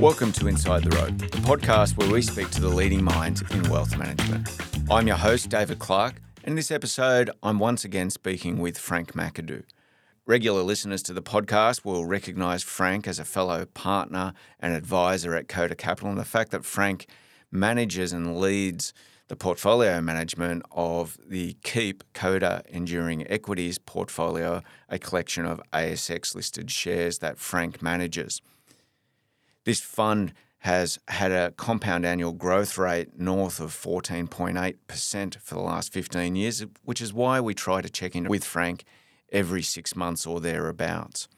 Welcome 0.00 0.32
to 0.32 0.48
Inside 0.48 0.84
the 0.84 0.96
Rope, 0.96 1.18
the 1.18 1.26
podcast 1.42 1.98
where 1.98 2.10
we 2.10 2.22
speak 2.22 2.48
to 2.52 2.60
the 2.62 2.70
leading 2.70 3.04
minds 3.04 3.42
in 3.50 3.68
wealth 3.68 3.98
management. 3.98 4.48
I'm 4.90 5.06
your 5.06 5.18
host, 5.18 5.50
David 5.50 5.78
Clark, 5.78 6.22
and 6.42 6.52
in 6.52 6.56
this 6.56 6.70
episode, 6.70 7.30
I'm 7.42 7.58
once 7.58 7.84
again 7.84 8.08
speaking 8.08 8.60
with 8.60 8.78
Frank 8.78 9.14
Macindoe. 9.14 9.64
Regular 10.24 10.62
listeners 10.62 11.02
to 11.02 11.12
the 11.12 11.20
podcast 11.20 11.84
will 11.84 12.06
recognise 12.06 12.62
Frank 12.62 13.06
as 13.06 13.18
a 13.18 13.26
fellow 13.26 13.66
partner 13.66 14.32
and 14.58 14.72
advisor 14.72 15.34
at 15.34 15.48
Koda 15.48 15.74
Capital, 15.74 16.08
and 16.08 16.18
the 16.18 16.24
fact 16.24 16.50
that 16.52 16.64
Frank 16.64 17.06
manages 17.52 18.14
and 18.14 18.40
leads 18.40 18.94
the 19.28 19.36
portfolio 19.36 20.00
management 20.00 20.62
of 20.70 21.18
the 21.28 21.58
Keep 21.62 22.04
Koda 22.14 22.62
Enduring 22.70 23.30
Equities 23.30 23.76
portfolio, 23.76 24.62
a 24.88 24.98
collection 24.98 25.44
of 25.44 25.60
ASX 25.74 26.34
listed 26.34 26.70
shares 26.70 27.18
that 27.18 27.36
Frank 27.36 27.82
manages. 27.82 28.40
This 29.70 29.80
fund 29.80 30.32
has 30.58 30.98
had 31.06 31.30
a 31.30 31.52
compound 31.52 32.04
annual 32.04 32.32
growth 32.32 32.76
rate 32.76 33.20
north 33.20 33.60
of 33.60 33.70
14.8% 33.70 35.36
for 35.36 35.54
the 35.54 35.60
last 35.60 35.92
15 35.92 36.34
years, 36.34 36.66
which 36.82 37.00
is 37.00 37.12
why 37.12 37.40
we 37.40 37.54
try 37.54 37.80
to 37.80 37.88
check 37.88 38.16
in 38.16 38.24
with 38.24 38.42
Frank 38.42 38.82
every 39.30 39.62
six 39.62 39.94
months 39.94 40.26
or 40.26 40.40
thereabouts. 40.40 41.28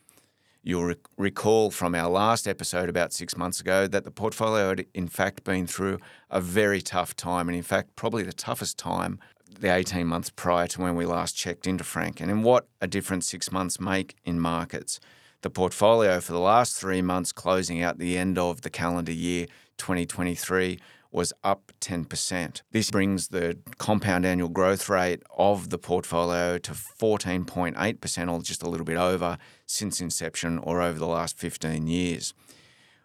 You'll 0.63 0.87
rec- 0.87 1.11
recall 1.19 1.71
from 1.71 1.95
our 1.95 2.09
last 2.09 2.49
episode 2.49 2.89
about 2.89 3.13
six 3.13 3.37
months 3.37 3.61
ago 3.61 3.87
that 3.87 4.05
the 4.05 4.11
portfolio 4.11 4.71
had, 4.71 4.87
in 4.95 5.09
fact, 5.09 5.45
been 5.45 5.67
through 5.67 5.99
a 6.31 6.41
very 6.41 6.81
tough 6.81 7.15
time, 7.15 7.51
and 7.51 7.57
in 7.57 7.63
fact, 7.63 7.97
probably 7.97 8.23
the 8.23 8.33
toughest 8.33 8.79
time 8.79 9.21
the 9.61 9.69
18 9.69 10.07
months 10.07 10.31
prior 10.31 10.67
to 10.69 10.81
when 10.81 10.97
we 10.97 11.05
last 11.05 11.37
checked 11.37 11.67
into 11.67 11.85
Frank. 11.85 12.19
And 12.19 12.31
in 12.31 12.43
what 12.43 12.67
a 12.81 12.87
difference 12.87 13.27
six 13.27 13.53
months 13.53 13.79
make 13.79 14.17
in 14.25 14.41
markets 14.41 15.01
the 15.43 15.51
portfolio 15.51 16.21
for 16.21 16.33
the 16.33 16.41
last 16.41 16.77
three 16.77 17.03
months, 17.03 17.33
closing 17.33 17.83
out 17.83 17.99
the 17.99 18.17
end 18.17 18.39
of 18.39 18.63
the 18.63 18.71
calendar 18.71 19.13
year 19.13 19.47
2023, 19.77 20.79
was 21.11 21.33
up 21.45 21.73
10%. 21.81 22.63
This 22.71 22.91
brings 22.91 23.29
the 23.29 23.59
compound 23.77 24.25
annual 24.25 24.49
growth 24.49 24.89
rate 24.89 25.23
of 25.37 25.69
the 25.69 25.79
portfolio 25.79 26.57
to 26.59 26.73
14.8%, 26.73 28.33
or 28.33 28.43
just 28.43 28.63
a 28.63 28.69
little 28.69 28.87
bit 28.87 28.97
over, 28.97 29.37
since 29.67 30.01
inception 30.01 30.59
or 30.59 30.81
over 30.81 30.99
the 30.99 31.07
last 31.07 31.37
15 31.39 31.87
years. 31.87 32.33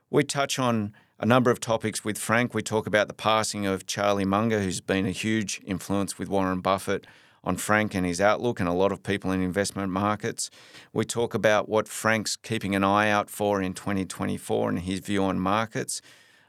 We 0.09 0.23
touch 0.23 0.57
on 0.57 0.93
a 1.19 1.25
number 1.25 1.51
of 1.51 1.59
topics 1.59 2.05
with 2.05 2.17
Frank. 2.17 2.53
We 2.53 2.61
talk 2.61 2.87
about 2.87 3.07
the 3.07 3.13
passing 3.13 3.65
of 3.65 3.87
Charlie 3.87 4.23
Munger, 4.23 4.61
who's 4.61 4.79
been 4.79 5.05
a 5.05 5.11
huge 5.11 5.59
influence 5.65 6.17
with 6.17 6.29
Warren 6.29 6.61
Buffett 6.61 7.05
on 7.43 7.57
Frank 7.57 7.95
and 7.95 8.05
his 8.05 8.19
outlook 8.19 8.59
and 8.59 8.67
a 8.67 8.73
lot 8.73 8.91
of 8.91 9.03
people 9.03 9.31
in 9.31 9.41
investment 9.41 9.91
markets. 9.91 10.49
We 10.93 11.05
talk 11.05 11.33
about 11.33 11.69
what 11.69 11.87
Frank's 11.87 12.35
keeping 12.35 12.75
an 12.75 12.83
eye 12.83 13.09
out 13.09 13.29
for 13.29 13.61
in 13.61 13.73
2024 13.73 14.69
and 14.69 14.79
his 14.79 14.99
view 14.99 15.23
on 15.23 15.39
markets. 15.39 16.01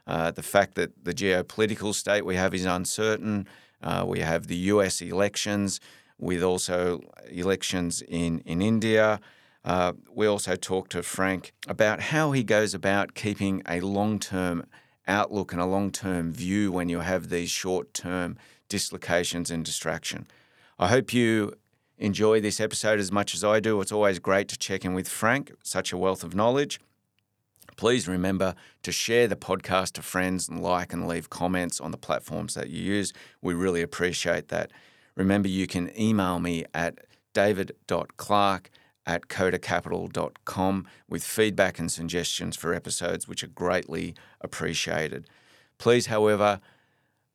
Uh, 0.07 0.31
the 0.31 0.43
fact 0.43 0.75
that 0.75 1.05
the 1.05 1.13
geopolitical 1.13 1.93
state 1.93 2.25
we 2.25 2.35
have 2.35 2.53
is 2.53 2.65
uncertain. 2.65 3.47
Uh, 3.81 4.03
we 4.07 4.19
have 4.19 4.47
the 4.47 4.55
US 4.55 5.01
elections, 5.01 5.79
with 6.19 6.43
also 6.43 6.99
elections 7.29 8.01
in, 8.01 8.39
in 8.39 8.61
India. 8.61 9.19
Uh, 9.63 9.93
we 10.13 10.27
also 10.27 10.55
talk 10.55 10.89
to 10.89 11.01
Frank 11.01 11.53
about 11.67 12.01
how 12.01 12.31
he 12.31 12.43
goes 12.43 12.73
about 12.73 13.13
keeping 13.13 13.61
a 13.67 13.79
long 13.79 14.19
term 14.19 14.65
outlook 15.07 15.51
and 15.51 15.61
a 15.61 15.65
long 15.65 15.91
term 15.91 16.31
view 16.31 16.71
when 16.71 16.89
you 16.89 16.99
have 16.99 17.29
these 17.29 17.49
short 17.49 17.93
term 17.93 18.37
dislocations 18.67 19.49
and 19.49 19.65
distraction. 19.65 20.27
I 20.81 20.87
hope 20.87 21.13
you 21.13 21.55
enjoy 21.97 22.39
this 22.39 22.61
episode 22.61 23.01
as 23.01 23.11
much 23.11 23.33
as 23.33 23.43
I 23.43 23.59
do. 23.59 23.81
It's 23.81 23.91
always 23.91 24.17
great 24.17 24.47
to 24.47 24.57
check 24.57 24.85
in 24.85 24.93
with 24.93 25.09
Frank, 25.09 25.51
such 25.61 25.91
a 25.91 25.97
wealth 25.97 26.23
of 26.23 26.33
knowledge. 26.33 26.79
Please 27.75 28.07
remember 28.07 28.55
to 28.83 28.93
share 28.93 29.27
the 29.27 29.35
podcast 29.35 29.91
to 29.93 30.01
friends 30.01 30.47
and 30.47 30.63
like 30.63 30.93
and 30.93 31.05
leave 31.05 31.29
comments 31.29 31.81
on 31.81 31.91
the 31.91 31.97
platforms 31.97 32.53
that 32.53 32.69
you 32.69 32.81
use. 32.81 33.11
We 33.41 33.53
really 33.55 33.81
appreciate 33.81 34.47
that. 34.47 34.71
Remember, 35.15 35.49
you 35.49 35.67
can 35.67 35.91
email 35.99 36.39
me 36.39 36.63
at 36.73 36.99
david.clark 37.33 38.69
at 39.05 39.27
kodacapital.com 39.27 40.87
with 41.09 41.23
feedback 41.25 41.77
and 41.77 41.91
suggestions 41.91 42.55
for 42.55 42.73
episodes, 42.73 43.27
which 43.27 43.43
are 43.43 43.47
greatly 43.47 44.15
appreciated. 44.39 45.27
Please, 45.77 46.05
however, 46.05 46.61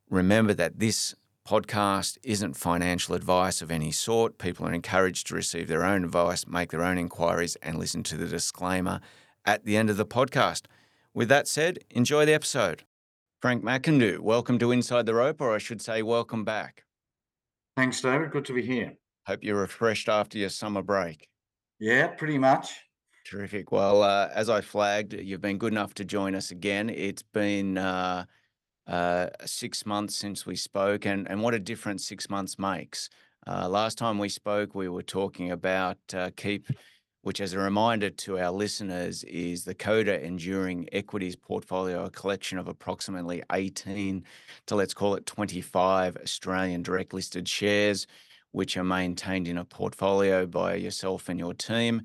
remember 0.09 0.55
that 0.55 0.79
this 0.79 1.15
podcast 1.45 2.17
isn't 2.23 2.55
financial 2.55 3.15
advice 3.15 3.61
of 3.61 3.71
any 3.71 3.93
sort. 3.93 4.39
People 4.39 4.67
are 4.67 4.73
encouraged 4.73 5.27
to 5.27 5.35
receive 5.35 5.69
their 5.69 5.85
own 5.85 6.03
advice, 6.03 6.47
make 6.47 6.71
their 6.71 6.83
own 6.83 6.97
inquiries, 6.97 7.55
and 7.57 7.79
listen 7.79 8.03
to 8.05 8.17
the 8.17 8.27
disclaimer 8.27 9.01
at 9.45 9.67
the 9.67 9.77
end 9.77 9.91
of 9.91 9.99
the 9.99 10.07
podcast. 10.07 10.63
With 11.13 11.29
that 11.29 11.47
said, 11.47 11.81
enjoy 11.91 12.25
the 12.25 12.33
episode. 12.33 12.85
Frank 13.43 13.63
Macindoe, 13.63 14.21
welcome 14.23 14.59
to 14.59 14.73
Inside 14.73 15.05
the 15.05 15.15
Rope, 15.15 15.43
or 15.43 15.55
I 15.55 15.59
should 15.59 15.83
say, 15.83 16.01
welcome 16.01 16.45
back. 16.45 16.85
Thanks, 17.77 18.01
David. 18.01 18.31
Good 18.31 18.47
to 18.47 18.55
be 18.55 18.63
here. 18.63 18.95
Hope 19.27 19.45
you're 19.45 19.61
refreshed 19.61 20.09
after 20.09 20.39
your 20.39 20.49
summer 20.49 20.83
break. 20.83 21.29
Yeah, 21.79 22.07
pretty 22.07 22.39
much. 22.39 22.71
Terrific. 23.27 23.71
Well, 23.71 24.03
uh, 24.03 24.31
as 24.33 24.49
I 24.49 24.63
flagged, 24.63 25.13
you've 25.13 25.43
been 25.43 25.59
good 25.59 25.73
enough 25.75 25.93
to 25.95 26.07
join 26.07 26.35
us 26.35 26.51
again. 26.51 26.89
It's 26.89 27.23
been 27.23 27.77
uh, 27.77 28.25
uh, 28.87 29.29
six 29.45 29.87
months 29.87 30.17
since 30.17 30.45
we 30.47 30.57
spoke, 30.57 31.07
and, 31.07 31.29
and 31.31 31.43
what 31.43 31.55
a 31.55 31.59
difference 31.59 32.07
six 32.07 32.29
months 32.29 32.59
makes. 32.59 33.09
Uh, 33.47 33.69
last 33.69 33.99
time 33.99 34.19
we 34.19 34.29
spoke, 34.29 34.75
we 34.75 34.89
were 34.89 35.03
talking 35.03 35.51
about 35.51 35.99
uh, 36.15 36.31
Keep, 36.37 36.69
which, 37.23 37.41
as 37.41 37.55
a 37.55 37.59
reminder 37.59 38.11
to 38.11 38.39
our 38.39 38.51
listeners, 38.51 39.25
is 39.25 39.65
the 39.65 39.75
Koda 39.75 40.23
Enduring 40.23 40.89
Equities 40.93 41.37
Portfolio, 41.37 42.05
a 42.05 42.11
collection 42.11 42.59
of 42.59 42.69
approximately 42.69 43.43
18 43.53 44.25
to 44.67 44.75
let's 44.75 44.95
call 44.95 45.15
it 45.15 45.27
25 45.27 46.17
Australian 46.17 46.83
direct 46.83 47.15
listed 47.15 47.49
shares, 47.49 48.07
which 48.53 48.77
are 48.77 48.85
maintained 48.85 49.49
in 49.49 49.59
a 49.59 49.65
portfolio 49.65 50.47
by 50.47 50.75
yourself 50.75 51.29
and 51.29 51.39
your 51.39 51.55
team. 51.55 52.03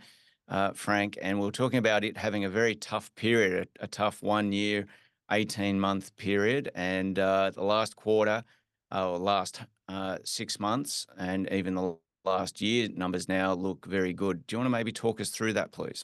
Uh, 0.48 0.72
Frank, 0.72 1.18
and 1.22 1.40
we 1.40 1.48
are 1.48 1.52
talking 1.52 1.78
about 1.78 2.04
it 2.04 2.18
having 2.18 2.44
a 2.44 2.50
very 2.50 2.74
tough 2.74 3.14
period, 3.16 3.68
a, 3.80 3.84
a 3.84 3.88
tough 3.88 4.24
one 4.24 4.52
year 4.52 4.88
18 5.32 5.80
month 5.80 6.16
period. 6.18 6.72
And 6.76 7.18
uh, 7.18 7.52
the 7.52 7.64
last 7.64 7.96
quarter, 7.96 8.44
uh, 8.94 9.12
or 9.12 9.18
last 9.18 9.62
uh, 9.88 10.18
six 10.24 10.60
months, 10.60 11.06
and 11.18 11.52
even 11.52 11.76
the 11.76 11.98
last 12.26 12.62
year 12.62 12.90
numbers 12.94 13.28
now 13.28 13.54
look 13.54 13.86
very 13.86 14.14
good. 14.14 14.46
Do 14.48 14.56
you 14.56 14.60
want 14.60 14.68
to 14.68 14.72
maybe 14.72 14.92
talk 14.92 15.22
us 15.22 15.30
through 15.30 15.54
that, 15.54 15.72
please? 15.72 16.04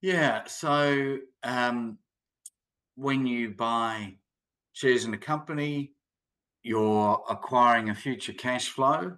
Yeah. 0.00 0.42
So 0.46 1.18
um, 1.42 1.98
when 2.96 3.26
you 3.26 3.50
buy 3.50 4.16
shares 4.72 5.04
in 5.04 5.14
a 5.14 5.18
company, 5.18 5.92
you're 6.62 7.22
acquiring 7.28 7.90
a 7.90 7.94
future 7.94 8.32
cash 8.32 8.68
flow. 8.68 9.16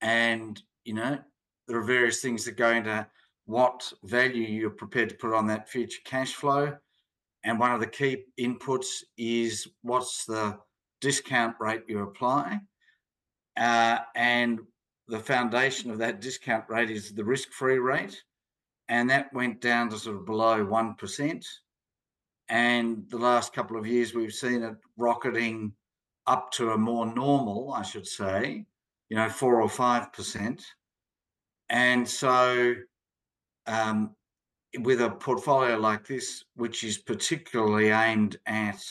And, 0.00 0.60
you 0.84 0.94
know, 0.94 1.18
there 1.66 1.78
are 1.78 1.84
various 1.84 2.20
things 2.20 2.44
that 2.44 2.56
go 2.56 2.70
into 2.70 3.06
what 3.46 3.92
value 4.04 4.46
you're 4.46 4.70
prepared 4.70 5.08
to 5.10 5.14
put 5.14 5.34
on 5.34 5.46
that 5.48 5.68
future 5.68 6.00
cash 6.04 6.34
flow 6.34 6.76
and 7.44 7.58
one 7.58 7.72
of 7.72 7.80
the 7.80 7.86
key 7.86 8.24
inputs 8.38 9.02
is 9.16 9.68
what's 9.82 10.24
the 10.24 10.58
discount 11.00 11.56
rate 11.58 11.82
you 11.88 12.02
apply. 12.02 12.60
Uh, 13.56 13.98
and 14.14 14.60
the 15.08 15.18
foundation 15.18 15.90
of 15.90 15.98
that 15.98 16.20
discount 16.20 16.64
rate 16.68 16.90
is 16.90 17.12
the 17.12 17.24
risk 17.24 17.50
free 17.52 17.78
rate. 17.78 18.22
And 18.88 19.10
that 19.10 19.32
went 19.32 19.60
down 19.60 19.90
to 19.90 19.98
sort 19.98 20.16
of 20.16 20.26
below 20.26 20.64
1%. 20.64 21.46
And 22.48 23.04
the 23.08 23.18
last 23.18 23.52
couple 23.52 23.76
of 23.76 23.86
years, 23.86 24.14
we've 24.14 24.32
seen 24.32 24.62
it 24.62 24.76
rocketing 24.96 25.72
up 26.26 26.50
to 26.52 26.70
a 26.72 26.78
more 26.78 27.06
normal, 27.06 27.72
I 27.72 27.82
should 27.82 28.06
say, 28.06 28.64
you 29.08 29.16
know, 29.16 29.28
four 29.28 29.60
or 29.60 29.68
5%. 29.68 30.62
And 31.70 32.08
so 32.08 32.74
um, 33.66 34.14
with 34.80 35.00
a 35.00 35.10
portfolio 35.10 35.76
like 35.78 36.06
this, 36.06 36.44
which 36.54 36.84
is 36.84 36.98
particularly 36.98 37.88
aimed 37.88 38.38
at 38.46 38.82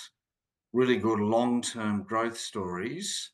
really 0.73 0.97
good 0.97 1.19
long-term 1.19 2.03
growth 2.03 2.37
stories, 2.37 3.31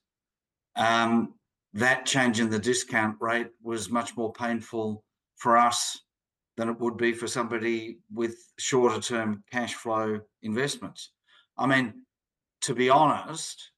um, 0.75 1.33
that 1.73 2.05
change 2.05 2.39
in 2.39 2.49
the 2.49 2.59
discount 2.59 3.17
rate 3.19 3.49
was 3.61 3.89
much 3.89 4.15
more 4.15 4.31
painful 4.33 5.03
for 5.35 5.57
us 5.57 5.99
than 6.55 6.69
it 6.69 6.79
would 6.79 6.97
be 6.97 7.13
for 7.13 7.27
somebody 7.27 7.99
with 8.11 8.35
shorter 8.57 8.99
term 8.99 9.43
cash 9.51 9.75
flow 9.75 10.19
investments. 10.41 11.11
I 11.57 11.67
mean, 11.67 11.93
to 12.61 12.73
be 12.73 12.89
honest, 12.89 13.71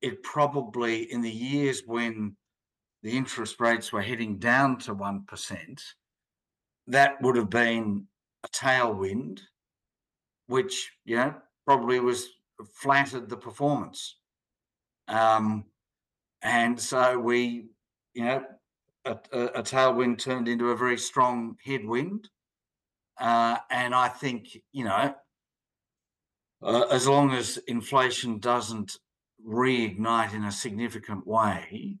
it 0.00 0.22
probably 0.22 1.12
in 1.12 1.20
the 1.20 1.30
years 1.30 1.82
when 1.86 2.36
the 3.02 3.16
interest 3.16 3.60
rates 3.60 3.92
were 3.92 4.02
heading 4.02 4.38
down 4.38 4.78
to 4.78 4.94
1%, 4.94 5.82
that 6.88 7.20
would 7.22 7.36
have 7.36 7.50
been 7.50 8.06
a 8.44 8.48
tailwind, 8.48 9.40
which 10.46 10.92
you 11.04 11.16
know 11.16 11.34
probably 11.66 12.00
was 12.00 12.28
flattered 12.74 13.28
the 13.28 13.36
performance. 13.36 14.16
Um, 15.08 15.64
and 16.42 16.80
so 16.80 17.18
we, 17.18 17.66
you 18.14 18.24
know, 18.24 18.44
a, 19.04 19.18
a, 19.32 19.44
a, 19.46 19.62
tailwind 19.62 20.18
turned 20.18 20.48
into 20.48 20.70
a 20.70 20.76
very 20.76 20.98
strong 20.98 21.56
headwind. 21.64 22.28
Uh, 23.20 23.58
and 23.70 23.94
I 23.94 24.08
think, 24.08 24.58
you 24.72 24.84
know, 24.84 25.14
uh, 26.62 26.84
as 26.90 27.06
long 27.06 27.32
as 27.32 27.58
inflation 27.68 28.38
doesn't 28.38 28.98
reignite 29.46 30.34
in 30.34 30.44
a 30.44 30.52
significant 30.52 31.26
way, 31.26 31.98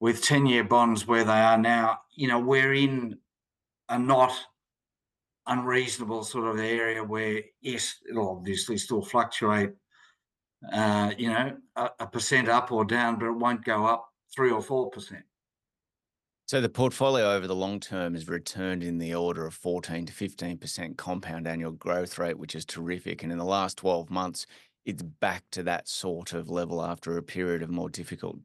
with 0.00 0.22
10 0.22 0.46
year 0.46 0.64
bonds 0.64 1.06
where 1.06 1.24
they 1.24 1.32
are 1.32 1.58
now, 1.58 2.00
you 2.14 2.28
know, 2.28 2.38
we're 2.38 2.74
in 2.74 3.18
a 3.88 3.98
not 3.98 4.32
unreasonable 5.46 6.24
sort 6.24 6.46
of 6.46 6.58
area 6.58 7.02
where, 7.02 7.42
yes, 7.60 7.96
it'll 8.08 8.30
obviously 8.30 8.76
still 8.76 9.02
fluctuate, 9.02 9.70
uh, 10.72 11.12
you 11.16 11.28
know, 11.28 11.56
a, 11.76 11.90
a 12.00 12.06
percent 12.06 12.48
up 12.48 12.72
or 12.72 12.84
down, 12.84 13.18
but 13.18 13.26
it 13.26 13.32
won't 13.32 13.64
go 13.64 13.86
up 13.86 14.08
three 14.34 14.50
or 14.50 14.60
4%. 14.60 15.22
So 16.48 16.60
the 16.60 16.68
portfolio 16.68 17.32
over 17.32 17.48
the 17.48 17.56
long 17.56 17.80
term 17.80 18.14
has 18.14 18.28
returned 18.28 18.84
in 18.84 18.98
the 18.98 19.14
order 19.14 19.46
of 19.46 19.54
14 19.54 20.06
to 20.06 20.12
15% 20.12 20.96
compound 20.96 21.48
annual 21.48 21.72
growth 21.72 22.18
rate, 22.18 22.38
which 22.38 22.54
is 22.54 22.64
terrific. 22.64 23.24
And 23.24 23.32
in 23.32 23.38
the 23.38 23.44
last 23.44 23.78
12 23.78 24.10
months, 24.10 24.46
it's 24.84 25.02
back 25.02 25.42
to 25.50 25.64
that 25.64 25.88
sort 25.88 26.32
of 26.32 26.48
level 26.48 26.84
after 26.84 27.16
a 27.16 27.22
period 27.22 27.62
of 27.62 27.70
more 27.70 27.90
difficult 27.90 28.36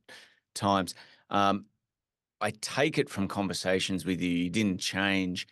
times. 0.56 0.96
Um, 1.30 1.66
I 2.42 2.52
take 2.62 2.98
it 2.98 3.10
from 3.10 3.28
conversations 3.28 4.06
with 4.06 4.20
you, 4.22 4.30
you 4.30 4.50
didn't 4.50 4.80
change 4.80 5.48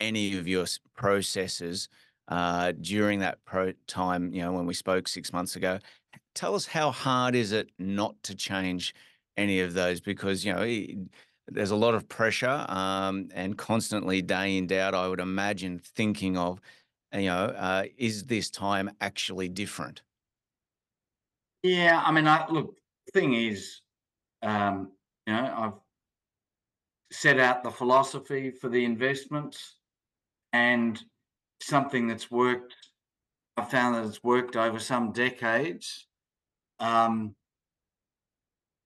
any 0.00 0.36
of 0.36 0.48
your 0.48 0.66
processes 0.94 1.88
uh, 2.28 2.72
during 2.80 3.20
that 3.20 3.44
pro 3.44 3.72
time, 3.86 4.32
you 4.34 4.42
know, 4.42 4.52
when 4.52 4.66
we 4.66 4.74
spoke 4.74 5.08
six 5.08 5.32
months 5.32 5.56
ago. 5.56 5.78
Tell 6.34 6.54
us 6.54 6.66
how 6.66 6.90
hard 6.90 7.34
is 7.34 7.52
it 7.52 7.70
not 7.78 8.20
to 8.24 8.34
change 8.34 8.94
any 9.36 9.60
of 9.60 9.74
those? 9.74 10.00
Because, 10.00 10.44
you 10.44 10.52
know, 10.52 11.06
there's 11.46 11.70
a 11.70 11.76
lot 11.76 11.94
of 11.94 12.08
pressure 12.08 12.64
um, 12.68 13.28
and 13.34 13.56
constantly 13.56 14.22
day 14.22 14.56
in, 14.56 14.66
day 14.66 14.80
out, 14.80 14.94
I 14.94 15.06
would 15.08 15.20
imagine 15.20 15.78
thinking 15.78 16.36
of, 16.36 16.60
you 17.12 17.26
know, 17.26 17.46
uh, 17.46 17.84
is 17.96 18.24
this 18.24 18.50
time 18.50 18.90
actually 19.00 19.48
different? 19.48 20.02
Yeah, 21.62 22.02
I 22.04 22.10
mean, 22.12 22.26
I, 22.26 22.46
look, 22.50 22.76
thing 23.12 23.34
is, 23.34 23.80
um, 24.42 24.92
you 25.26 25.32
know, 25.32 25.54
I've 25.56 25.72
set 27.14 27.38
out 27.38 27.62
the 27.62 27.70
philosophy 27.70 28.50
for 28.50 28.68
the 28.68 28.84
investments 28.84 29.76
and 30.52 31.00
something 31.60 32.06
that's 32.06 32.30
worked. 32.30 32.74
I 33.56 33.64
found 33.64 33.94
that 33.94 34.04
it's 34.04 34.22
worked 34.22 34.56
over 34.56 34.78
some 34.78 35.12
decades. 35.12 36.06
Um, 36.80 37.36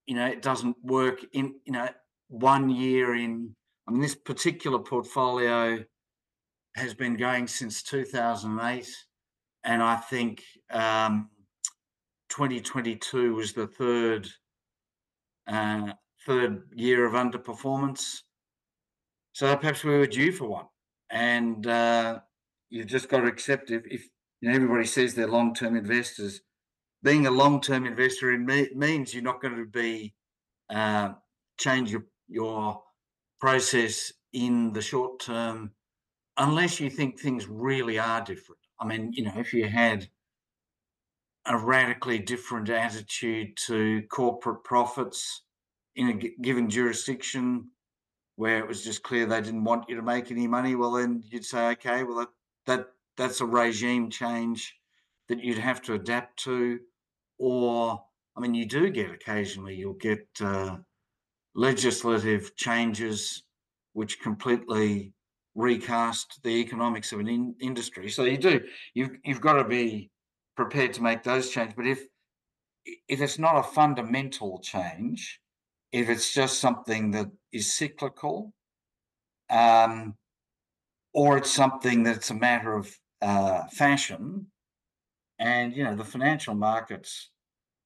you 0.05 0.15
know, 0.15 0.27
it 0.27 0.41
doesn't 0.41 0.77
work 0.83 1.25
in, 1.33 1.55
you 1.65 1.73
know, 1.73 1.89
one 2.27 2.69
year 2.69 3.15
in, 3.15 3.55
I 3.87 3.91
mean, 3.91 4.01
this 4.01 4.15
particular 4.15 4.79
portfolio 4.79 5.83
has 6.75 6.93
been 6.93 7.17
going 7.17 7.47
since 7.47 7.81
2008. 7.83 8.87
And 9.63 9.81
I 9.83 9.95
think 9.95 10.43
um, 10.71 11.29
2022 12.29 13.33
was 13.33 13.53
the 13.53 13.67
third 13.67 14.29
uh, 15.47 15.93
third 16.25 16.63
year 16.75 17.05
of 17.05 17.13
underperformance. 17.13 18.21
So 19.33 19.55
perhaps 19.55 19.83
we 19.83 19.97
were 19.97 20.07
due 20.07 20.31
for 20.31 20.47
one. 20.47 20.65
And 21.09 21.65
uh, 21.65 22.19
you've 22.69 22.87
just 22.87 23.09
got 23.09 23.21
to 23.21 23.27
accept 23.27 23.71
if, 23.71 23.83
if 23.85 24.07
you 24.41 24.49
know, 24.49 24.55
everybody 24.55 24.85
says 24.85 25.13
they're 25.13 25.27
long 25.27 25.53
term 25.53 25.75
investors, 25.75 26.41
being 27.03 27.27
a 27.27 27.31
long 27.31 27.61
term 27.61 27.85
investor 27.85 28.33
in 28.33 28.45
me, 28.45 28.69
means 28.75 29.13
you're 29.13 29.23
not 29.23 29.41
going 29.41 29.55
to 29.55 29.65
be 29.65 30.13
uh, 30.69 31.13
change 31.57 31.91
your 31.91 32.03
your 32.27 32.81
process 33.39 34.13
in 34.33 34.73
the 34.73 34.81
short 34.81 35.19
term 35.19 35.71
unless 36.37 36.79
you 36.79 36.89
think 36.89 37.19
things 37.19 37.47
really 37.47 37.97
are 37.97 38.21
different. 38.21 38.59
I 38.79 38.85
mean, 38.85 39.11
you 39.13 39.25
know, 39.25 39.33
if 39.35 39.53
you 39.53 39.67
had 39.67 40.07
a 41.45 41.57
radically 41.57 42.19
different 42.19 42.69
attitude 42.69 43.57
to 43.57 44.03
corporate 44.09 44.63
profits 44.63 45.41
in 45.99 46.09
a 46.09 46.13
given 46.41 46.69
jurisdiction 46.69 47.67
where 48.37 48.59
it 48.59 48.67
was 48.67 48.85
just 48.85 49.03
clear 49.03 49.25
they 49.25 49.41
didn't 49.41 49.65
want 49.65 49.89
you 49.89 49.97
to 49.97 50.01
make 50.01 50.31
any 50.31 50.47
money, 50.47 50.73
well, 50.73 50.93
then 50.93 51.21
you'd 51.29 51.43
say, 51.43 51.71
okay, 51.71 52.03
well, 52.03 52.19
that, 52.19 52.29
that 52.65 52.87
that's 53.17 53.41
a 53.41 53.45
regime 53.45 54.09
change 54.09 54.77
that 55.27 55.43
you'd 55.43 55.57
have 55.57 55.81
to 55.81 55.95
adapt 55.95 56.39
to. 56.39 56.79
Or, 57.37 58.01
I 58.37 58.39
mean, 58.39 58.53
you 58.53 58.65
do 58.65 58.89
get 58.89 59.11
occasionally, 59.11 59.75
you'll 59.75 59.93
get 59.93 60.25
uh, 60.39 60.77
legislative 61.53 62.55
changes 62.55 63.43
which 63.91 64.21
completely 64.21 65.13
recast 65.53 66.39
the 66.43 66.61
economics 66.61 67.11
of 67.11 67.19
an 67.19 67.27
in- 67.27 67.55
industry. 67.59 68.09
So 68.09 68.23
you 68.23 68.37
do, 68.37 68.61
you've, 68.93 69.17
you've 69.25 69.41
got 69.41 69.61
to 69.61 69.65
be 69.65 70.11
prepared 70.55 70.93
to 70.93 71.03
make 71.03 71.23
those 71.23 71.49
changes. 71.49 71.73
But 71.75 71.87
if 71.87 72.07
if 73.09 73.19
it's 73.21 73.37
not 73.37 73.57
a 73.57 73.63
fundamental 73.63 74.59
change, 74.59 75.41
if 75.91 76.09
it's 76.09 76.33
just 76.33 76.59
something 76.59 77.11
that 77.11 77.27
is 77.51 77.73
cyclical, 77.73 78.53
um, 79.49 80.15
or 81.13 81.37
it's 81.37 81.51
something 81.51 82.03
that's 82.03 82.29
a 82.29 82.35
matter 82.35 82.75
of 82.75 82.95
uh, 83.21 83.63
fashion, 83.71 84.47
and 85.39 85.75
you 85.75 85.83
know 85.83 85.95
the 85.95 86.03
financial 86.03 86.53
markets 86.53 87.29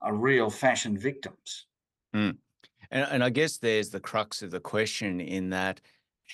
are 0.02 0.14
real 0.14 0.50
fashion 0.50 0.98
victims. 0.98 1.68
Mm. 2.14 2.38
And, 2.92 3.08
and 3.10 3.24
I 3.24 3.30
guess 3.30 3.58
there's 3.58 3.90
the 3.90 4.00
crux 4.00 4.42
of 4.42 4.52
the 4.52 4.60
question 4.60 5.22
in 5.22 5.50
that 5.52 5.80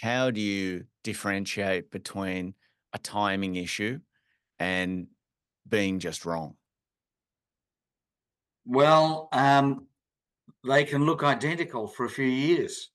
how 0.02 0.32
do 0.32 0.42
you 0.42 0.86
differentiate 1.04 1.92
between 1.92 2.56
a 2.94 2.98
timing 3.00 3.56
issue 3.56 4.00
and 4.58 5.08
being 5.68 6.00
just 6.00 6.26
wrong? 6.26 6.56
Well, 8.66 9.30
um, 9.32 9.88
they 10.70 10.86
can 10.86 11.04
look 11.06 11.24
identical 11.24 11.88
for 11.88 12.06
a 12.06 12.10
few 12.10 12.26
years. 12.26 12.92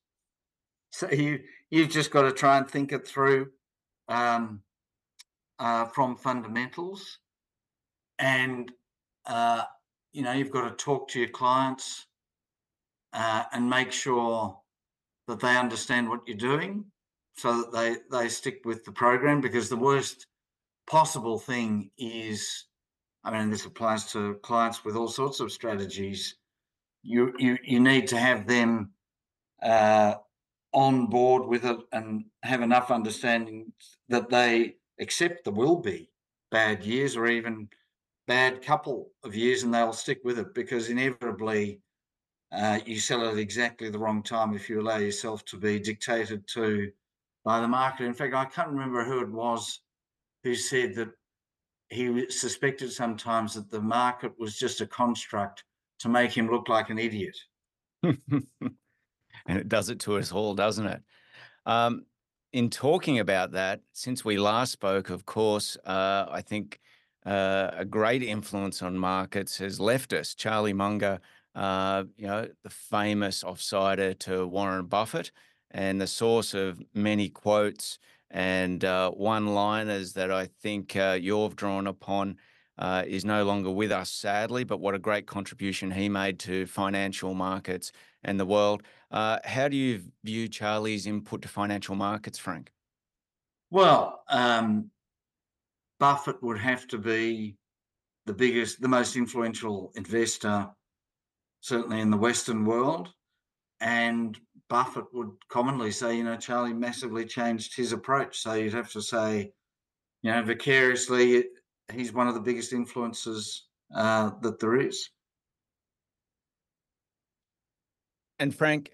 So 0.90 1.10
you 1.10 1.40
you've 1.70 1.90
just 1.90 2.12
got 2.12 2.22
to 2.22 2.32
try 2.32 2.56
and 2.56 2.70
think 2.70 2.92
it 2.92 3.06
through 3.06 3.50
um, 4.08 4.62
uh, 5.58 5.86
from 5.86 6.16
fundamentals, 6.16 7.18
and 8.18 8.70
uh, 9.26 9.64
you 10.12 10.22
know 10.22 10.32
you've 10.32 10.52
got 10.52 10.68
to 10.68 10.84
talk 10.84 11.08
to 11.08 11.18
your 11.18 11.30
clients 11.30 12.06
uh, 13.12 13.42
and 13.52 13.68
make 13.68 13.90
sure 13.90 14.56
that 15.26 15.40
they 15.40 15.56
understand 15.56 16.08
what 16.08 16.20
you're 16.28 16.36
doing, 16.36 16.84
so 17.36 17.62
that 17.62 17.72
they 17.72 17.96
they 18.16 18.28
stick 18.28 18.60
with 18.64 18.84
the 18.84 18.92
program. 18.92 19.40
Because 19.40 19.68
the 19.68 19.76
worst 19.76 20.28
possible 20.86 21.40
thing 21.40 21.90
is, 21.98 22.66
I 23.24 23.36
mean, 23.36 23.50
this 23.50 23.66
applies 23.66 24.12
to 24.12 24.34
clients 24.44 24.84
with 24.84 24.94
all 24.94 25.08
sorts 25.08 25.40
of 25.40 25.50
strategies. 25.50 26.36
You 27.04 27.34
you 27.38 27.58
you 27.62 27.80
need 27.80 28.08
to 28.08 28.18
have 28.18 28.46
them 28.46 28.90
uh, 29.62 30.14
on 30.72 31.06
board 31.06 31.46
with 31.46 31.64
it 31.64 31.78
and 31.92 32.24
have 32.42 32.62
enough 32.62 32.90
understanding 32.90 33.72
that 34.08 34.28
they 34.28 34.76
accept 35.00 35.44
there 35.44 35.52
will 35.52 35.76
be 35.76 36.10
bad 36.50 36.84
years 36.84 37.16
or 37.16 37.26
even 37.26 37.68
bad 38.26 38.62
couple 38.62 39.10
of 39.22 39.36
years 39.36 39.62
and 39.62 39.72
they'll 39.72 39.92
stick 39.92 40.20
with 40.24 40.38
it 40.38 40.54
because 40.54 40.88
inevitably 40.88 41.80
uh, 42.52 42.78
you 42.86 42.98
sell 42.98 43.28
at 43.28 43.38
exactly 43.38 43.90
the 43.90 43.98
wrong 43.98 44.22
time 44.22 44.54
if 44.54 44.68
you 44.68 44.80
allow 44.80 44.96
yourself 44.96 45.44
to 45.44 45.56
be 45.56 45.78
dictated 45.78 46.46
to 46.48 46.90
by 47.44 47.60
the 47.60 47.68
market. 47.68 48.06
In 48.06 48.14
fact, 48.14 48.34
I 48.34 48.46
can't 48.46 48.70
remember 48.70 49.04
who 49.04 49.20
it 49.20 49.30
was 49.30 49.80
who 50.42 50.54
said 50.54 50.94
that 50.94 51.10
he 51.88 52.30
suspected 52.30 52.92
sometimes 52.92 53.54
that 53.54 53.70
the 53.70 53.80
market 53.80 54.32
was 54.38 54.58
just 54.58 54.80
a 54.80 54.86
construct 54.86 55.64
to 56.04 56.10
make 56.10 56.36
him 56.36 56.50
look 56.50 56.68
like 56.68 56.90
an 56.90 56.98
idiot. 56.98 57.36
and 58.02 58.18
it 59.48 59.70
does 59.70 59.88
it 59.88 60.00
to 60.00 60.18
us 60.18 60.32
all, 60.32 60.54
doesn't 60.54 60.86
it? 60.86 61.02
Um, 61.64 62.04
in 62.52 62.68
talking 62.68 63.20
about 63.20 63.52
that, 63.52 63.80
since 63.94 64.22
we 64.22 64.36
last 64.36 64.70
spoke, 64.70 65.08
of 65.08 65.24
course, 65.24 65.78
uh, 65.86 66.26
I 66.30 66.42
think 66.42 66.78
uh, 67.24 67.70
a 67.72 67.86
great 67.86 68.22
influence 68.22 68.82
on 68.82 68.98
markets 68.98 69.56
has 69.56 69.80
left 69.80 70.12
us. 70.12 70.34
Charlie 70.34 70.74
Munger, 70.74 71.20
uh, 71.54 72.04
you 72.18 72.26
know, 72.26 72.48
the 72.62 72.70
famous 72.70 73.42
offsider 73.42 74.16
to 74.20 74.46
Warren 74.46 74.84
Buffett 74.84 75.32
and 75.70 75.98
the 75.98 76.06
source 76.06 76.52
of 76.52 76.82
many 76.92 77.30
quotes 77.30 77.98
and 78.30 78.84
uh, 78.84 79.10
one 79.10 79.54
liners 79.54 80.12
that 80.12 80.30
I 80.30 80.50
think 80.60 80.96
uh, 80.96 81.16
you've 81.18 81.56
drawn 81.56 81.86
upon 81.86 82.36
uh, 82.78 83.04
is 83.06 83.24
no 83.24 83.44
longer 83.44 83.70
with 83.70 83.92
us, 83.92 84.10
sadly, 84.10 84.64
but 84.64 84.80
what 84.80 84.94
a 84.94 84.98
great 84.98 85.26
contribution 85.26 85.90
he 85.90 86.08
made 86.08 86.38
to 86.40 86.66
financial 86.66 87.34
markets 87.34 87.92
and 88.22 88.38
the 88.38 88.46
world. 88.46 88.82
Uh, 89.10 89.38
how 89.44 89.68
do 89.68 89.76
you 89.76 90.02
view 90.24 90.48
Charlie's 90.48 91.06
input 91.06 91.42
to 91.42 91.48
financial 91.48 91.94
markets, 91.94 92.38
Frank? 92.38 92.72
Well, 93.70 94.22
um, 94.28 94.90
Buffett 96.00 96.42
would 96.42 96.58
have 96.58 96.86
to 96.88 96.98
be 96.98 97.56
the 98.26 98.34
biggest, 98.34 98.80
the 98.80 98.88
most 98.88 99.16
influential 99.16 99.92
investor, 99.94 100.68
certainly 101.60 102.00
in 102.00 102.10
the 102.10 102.16
Western 102.16 102.64
world. 102.64 103.12
And 103.80 104.38
Buffett 104.68 105.06
would 105.12 105.32
commonly 105.48 105.90
say, 105.90 106.16
you 106.16 106.24
know, 106.24 106.36
Charlie 106.36 106.72
massively 106.72 107.24
changed 107.24 107.76
his 107.76 107.92
approach. 107.92 108.38
So 108.38 108.54
you'd 108.54 108.72
have 108.72 108.90
to 108.92 109.02
say 109.02 109.52
you 110.24 110.30
know, 110.30 110.42
vicariously, 110.42 111.44
he's 111.92 112.12
one 112.12 112.28
of 112.28 112.34
the 112.34 112.40
biggest 112.40 112.72
influences 112.72 113.66
uh, 113.94 114.30
that 114.42 114.58
there 114.60 114.76
is. 114.76 115.10
And 118.38 118.54
Frank, 118.54 118.90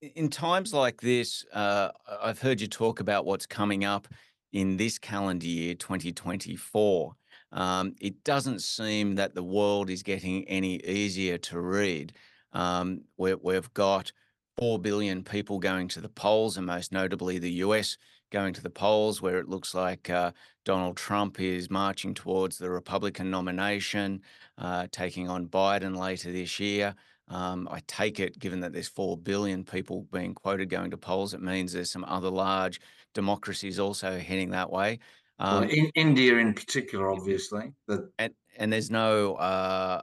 in 0.00 0.28
times 0.28 0.72
like 0.72 1.00
this, 1.00 1.44
uh, 1.52 1.90
I've 2.22 2.40
heard 2.40 2.60
you 2.60 2.68
talk 2.68 3.00
about 3.00 3.24
what's 3.24 3.46
coming 3.46 3.84
up 3.84 4.06
in 4.52 4.76
this 4.76 4.98
calendar 4.98 5.46
year, 5.46 5.74
2024. 5.74 7.12
Um, 7.50 7.94
it 8.00 8.22
doesn't 8.24 8.62
seem 8.62 9.14
that 9.16 9.34
the 9.34 9.42
world 9.42 9.90
is 9.90 10.02
getting 10.02 10.46
any 10.48 10.76
easier 10.84 11.38
to 11.38 11.60
read. 11.60 12.12
Um, 12.52 13.02
we've 13.16 13.74
got 13.74 14.12
4 14.58 14.78
billion 14.78 15.22
people 15.22 15.58
going 15.58 15.88
to 15.88 16.00
the 16.00 16.08
polls, 16.08 16.56
and 16.56 16.66
most 16.66 16.92
notably 16.92 17.38
the 17.38 17.52
US 17.52 17.96
going 18.30 18.54
to 18.54 18.62
the 18.62 18.70
polls, 18.70 19.22
where 19.22 19.38
it 19.38 19.48
looks 19.48 19.74
like 19.74 20.10
uh, 20.10 20.32
Donald 20.64 20.96
Trump 20.96 21.40
is 21.40 21.70
marching 21.70 22.14
towards 22.14 22.58
the 22.58 22.70
Republican 22.70 23.30
nomination, 23.30 24.22
uh, 24.58 24.86
taking 24.90 25.28
on 25.28 25.48
Biden 25.48 25.96
later 25.96 26.30
this 26.32 26.60
year. 26.60 26.94
Um, 27.28 27.68
I 27.70 27.80
take 27.86 28.20
it, 28.20 28.38
given 28.38 28.60
that 28.60 28.72
there's 28.72 28.88
4 28.88 29.18
billion 29.18 29.64
people 29.64 30.06
being 30.12 30.34
quoted 30.34 30.70
going 30.70 30.90
to 30.90 30.96
polls, 30.96 31.34
it 31.34 31.42
means 31.42 31.72
there's 31.72 31.90
some 31.90 32.04
other 32.04 32.30
large 32.30 32.80
democracies 33.14 33.78
also 33.78 34.18
heading 34.18 34.50
that 34.50 34.70
way. 34.70 34.98
Um, 35.38 35.60
well, 35.60 35.70
in 35.70 35.90
India, 35.94 36.36
in 36.36 36.54
particular, 36.54 37.10
obviously, 37.10 37.72
and 38.18 38.34
and 38.56 38.72
there's 38.72 38.90
no, 38.90 39.34
uh, 39.34 40.02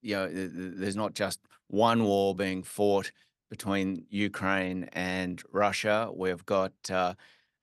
you 0.00 0.14
know, 0.14 0.30
there's 0.32 0.96
not 0.96 1.14
just 1.14 1.40
one 1.68 2.04
war 2.04 2.34
being 2.34 2.62
fought 2.62 3.10
between 3.50 4.06
Ukraine 4.08 4.84
and 4.92 5.42
Russia. 5.52 6.10
We've 6.14 6.44
got 6.46 6.72
uh, 6.90 7.14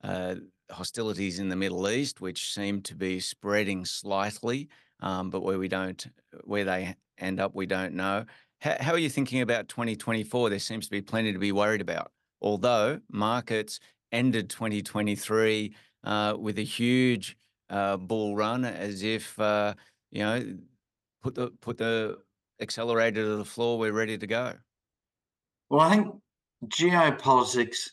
uh, 0.03 0.35
hostilities 0.71 1.39
in 1.39 1.49
the 1.49 1.55
Middle 1.55 1.89
East, 1.89 2.21
which 2.21 2.53
seem 2.53 2.81
to 2.81 2.95
be 2.95 3.19
spreading 3.19 3.85
slightly, 3.85 4.69
um, 4.99 5.29
but 5.29 5.41
where 5.41 5.59
we 5.59 5.67
don't, 5.67 6.07
where 6.43 6.65
they 6.65 6.95
end 7.17 7.39
up, 7.39 7.53
we 7.55 7.65
don't 7.65 7.93
know. 7.93 8.25
How, 8.59 8.75
how 8.79 8.91
are 8.93 8.99
you 8.99 9.09
thinking 9.09 9.41
about 9.41 9.67
2024? 9.67 10.49
There 10.49 10.59
seems 10.59 10.85
to 10.85 10.91
be 10.91 11.01
plenty 11.01 11.33
to 11.33 11.39
be 11.39 11.51
worried 11.51 11.81
about. 11.81 12.11
Although 12.41 12.99
markets 13.09 13.79
ended 14.11 14.49
2023 14.49 15.73
uh, 16.03 16.35
with 16.37 16.59
a 16.59 16.63
huge 16.63 17.37
uh, 17.69 17.97
bull 17.97 18.35
run, 18.35 18.65
as 18.65 19.03
if 19.03 19.39
uh, 19.39 19.73
you 20.13 20.19
know, 20.19 20.55
put 21.23 21.35
the 21.35 21.51
put 21.59 21.77
the 21.77 22.19
accelerator 22.61 23.23
to 23.23 23.35
the 23.35 23.45
floor. 23.45 23.79
We're 23.79 23.91
ready 23.91 24.17
to 24.17 24.27
go. 24.27 24.53
Well, 25.69 25.81
I 25.81 25.95
think 25.95 26.07
geopolitics, 26.67 27.89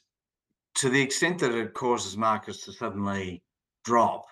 to 0.77 0.89
the 0.89 1.01
extent 1.01 1.39
that 1.41 1.53
it 1.53 1.75
causes 1.75 2.17
markets 2.17 2.65
to 2.65 2.73
suddenly 2.73 3.43
drop, 3.85 4.27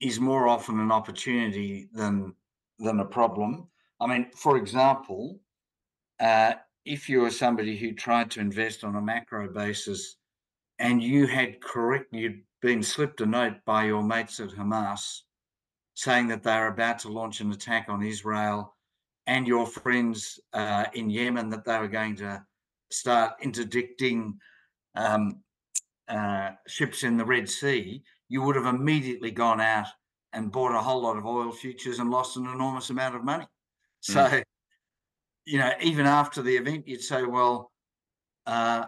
is 0.00 0.20
more 0.20 0.48
often 0.48 0.78
an 0.78 0.92
opportunity 0.92 1.88
than 1.92 2.34
than 2.78 3.00
a 3.00 3.04
problem. 3.04 3.68
I 4.00 4.06
mean, 4.06 4.30
for 4.34 4.56
example, 4.56 5.40
uh, 6.20 6.54
if 6.84 7.08
you 7.08 7.20
were 7.20 7.30
somebody 7.30 7.76
who 7.76 7.92
tried 7.92 8.30
to 8.32 8.40
invest 8.40 8.84
on 8.84 8.94
a 8.94 9.02
macro 9.02 9.52
basis 9.52 10.16
and 10.78 11.02
you 11.02 11.26
had 11.26 11.60
correct, 11.60 12.12
you'd 12.12 12.42
been 12.62 12.82
slipped 12.82 13.20
a 13.20 13.26
note 13.26 13.56
by 13.64 13.84
your 13.84 14.02
mates 14.02 14.38
at 14.38 14.50
Hamas 14.50 15.22
saying 15.94 16.28
that 16.28 16.44
they're 16.44 16.68
about 16.68 17.00
to 17.00 17.08
launch 17.08 17.40
an 17.40 17.50
attack 17.50 17.86
on 17.88 18.04
Israel 18.04 18.76
and 19.26 19.46
your 19.46 19.66
friends 19.66 20.38
uh, 20.52 20.84
in 20.94 21.10
Yemen 21.10 21.50
that 21.50 21.64
they 21.64 21.78
were 21.78 21.88
going 21.88 22.14
to 22.16 22.42
start 22.90 23.32
interdicting 23.42 24.38
um, 24.94 25.42
uh, 26.08 26.50
ships 26.66 27.02
in 27.02 27.16
the 27.16 27.24
Red 27.24 27.48
Sea, 27.48 28.02
you 28.28 28.42
would 28.42 28.56
have 28.56 28.66
immediately 28.66 29.30
gone 29.30 29.60
out 29.60 29.86
and 30.32 30.52
bought 30.52 30.74
a 30.74 30.80
whole 30.80 31.02
lot 31.02 31.16
of 31.16 31.26
oil 31.26 31.52
futures 31.52 31.98
and 31.98 32.10
lost 32.10 32.36
an 32.36 32.46
enormous 32.46 32.90
amount 32.90 33.16
of 33.16 33.24
money. 33.24 33.46
So, 34.00 34.20
mm 34.20 34.42
you 35.48 35.58
know, 35.58 35.72
even 35.80 36.04
after 36.04 36.42
the 36.42 36.54
event, 36.54 36.86
you'd 36.86 37.00
say, 37.00 37.22
well, 37.22 37.72
uh, 38.46 38.84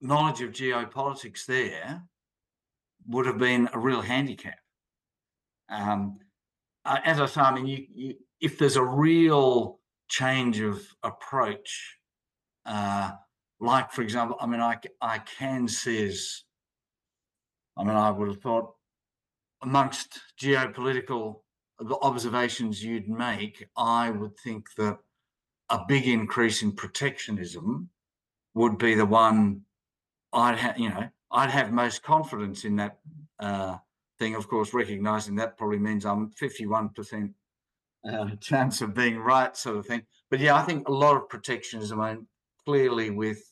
knowledge 0.00 0.40
of 0.42 0.52
geopolitics 0.52 1.44
there 1.44 2.04
would 3.08 3.26
have 3.26 3.38
been 3.38 3.68
a 3.72 3.78
real 3.78 4.00
handicap. 4.00 4.58
Um, 5.68 6.20
uh, 6.84 6.98
as 7.04 7.20
I 7.20 7.26
say, 7.26 7.40
I 7.40 7.52
mean, 7.52 7.66
you, 7.66 7.86
you, 7.92 8.14
if 8.40 8.58
there's 8.58 8.76
a 8.76 8.84
real 8.84 9.80
change 10.08 10.60
of 10.60 10.80
approach, 11.02 11.98
uh, 12.64 13.10
like 13.64 13.90
for 13.90 14.02
example, 14.02 14.36
I 14.40 14.46
mean, 14.46 14.60
I 14.60 14.76
I 15.00 15.18
can 15.18 15.68
see 15.68 16.06
as, 16.06 16.44
I 17.76 17.84
mean, 17.84 17.96
I 17.96 18.10
would 18.10 18.28
have 18.28 18.40
thought 18.40 18.74
amongst 19.62 20.20
geopolitical 20.40 21.40
observations 22.02 22.84
you'd 22.84 23.08
make, 23.08 23.66
I 23.76 24.10
would 24.10 24.36
think 24.38 24.66
that 24.76 24.98
a 25.70 25.80
big 25.88 26.06
increase 26.06 26.62
in 26.62 26.72
protectionism 26.72 27.88
would 28.54 28.78
be 28.78 28.94
the 28.94 29.06
one 29.06 29.62
I'd 30.32 30.58
have, 30.58 30.78
you 30.78 30.90
know, 30.90 31.08
I'd 31.32 31.50
have 31.50 31.72
most 31.72 32.02
confidence 32.02 32.64
in 32.64 32.76
that 32.76 32.98
uh, 33.40 33.76
thing. 34.18 34.34
Of 34.34 34.48
course, 34.48 34.74
recognizing 34.74 35.34
that 35.36 35.56
probably 35.56 35.78
means 35.78 36.04
I'm 36.04 36.30
51% 36.30 37.32
uh, 38.08 38.26
chance 38.40 38.80
of 38.82 38.94
being 38.94 39.18
right, 39.18 39.56
sort 39.56 39.76
of 39.76 39.86
thing. 39.86 40.02
But 40.30 40.40
yeah, 40.40 40.56
I 40.56 40.62
think 40.62 40.88
a 40.88 40.92
lot 40.92 41.16
of 41.16 41.28
protectionism. 41.28 42.00
I 42.00 42.14
mean, 42.14 42.26
clearly, 42.64 43.10
with 43.10 43.42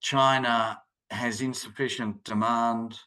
China 0.00 0.78
has 1.10 1.40
insufficient 1.40 2.22
demand, 2.24 2.98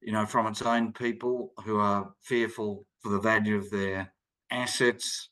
you 0.00 0.12
know, 0.12 0.26
from 0.26 0.46
its 0.46 0.62
own 0.62 0.92
people 0.92 1.52
who 1.64 1.78
are 1.78 2.12
fearful 2.20 2.86
for 3.00 3.10
the 3.10 3.20
value 3.20 3.56
of 3.56 3.70
their 3.70 4.12
assets 4.50 5.30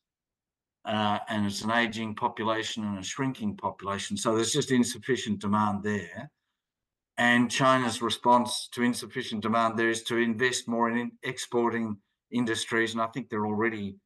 uh, 0.87 1.19
and 1.29 1.47
it's 1.47 1.63
an 1.63 1.73
aging 1.73 2.15
population 2.15 2.85
and 2.85 2.99
a 2.99 3.03
shrinking 3.03 3.57
population. 3.57 4.17
So 4.17 4.35
there's 4.35 4.53
just 4.53 4.71
insufficient 4.71 5.41
demand 5.41 5.83
there. 5.83 6.31
And 7.19 7.51
China's 7.51 8.01
response 8.01 8.69
to 8.73 8.83
insufficient 8.83 9.43
demand 9.43 9.77
there 9.77 9.89
is 9.89 10.05
to 10.05 10.17
invest 10.19 10.69
more 10.69 10.89
in 10.89 11.11
exporting 11.25 11.97
industries. 12.31 12.93
And 12.93 13.03
I 13.03 13.09
think 13.09 13.29
they're 13.29 13.47
already 13.47 13.97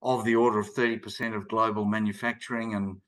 of 0.00 0.24
the 0.24 0.36
order 0.36 0.60
of 0.60 0.72
30% 0.72 1.34
of 1.34 1.48
global 1.48 1.84
manufacturing. 1.84 2.74
And 2.74 2.98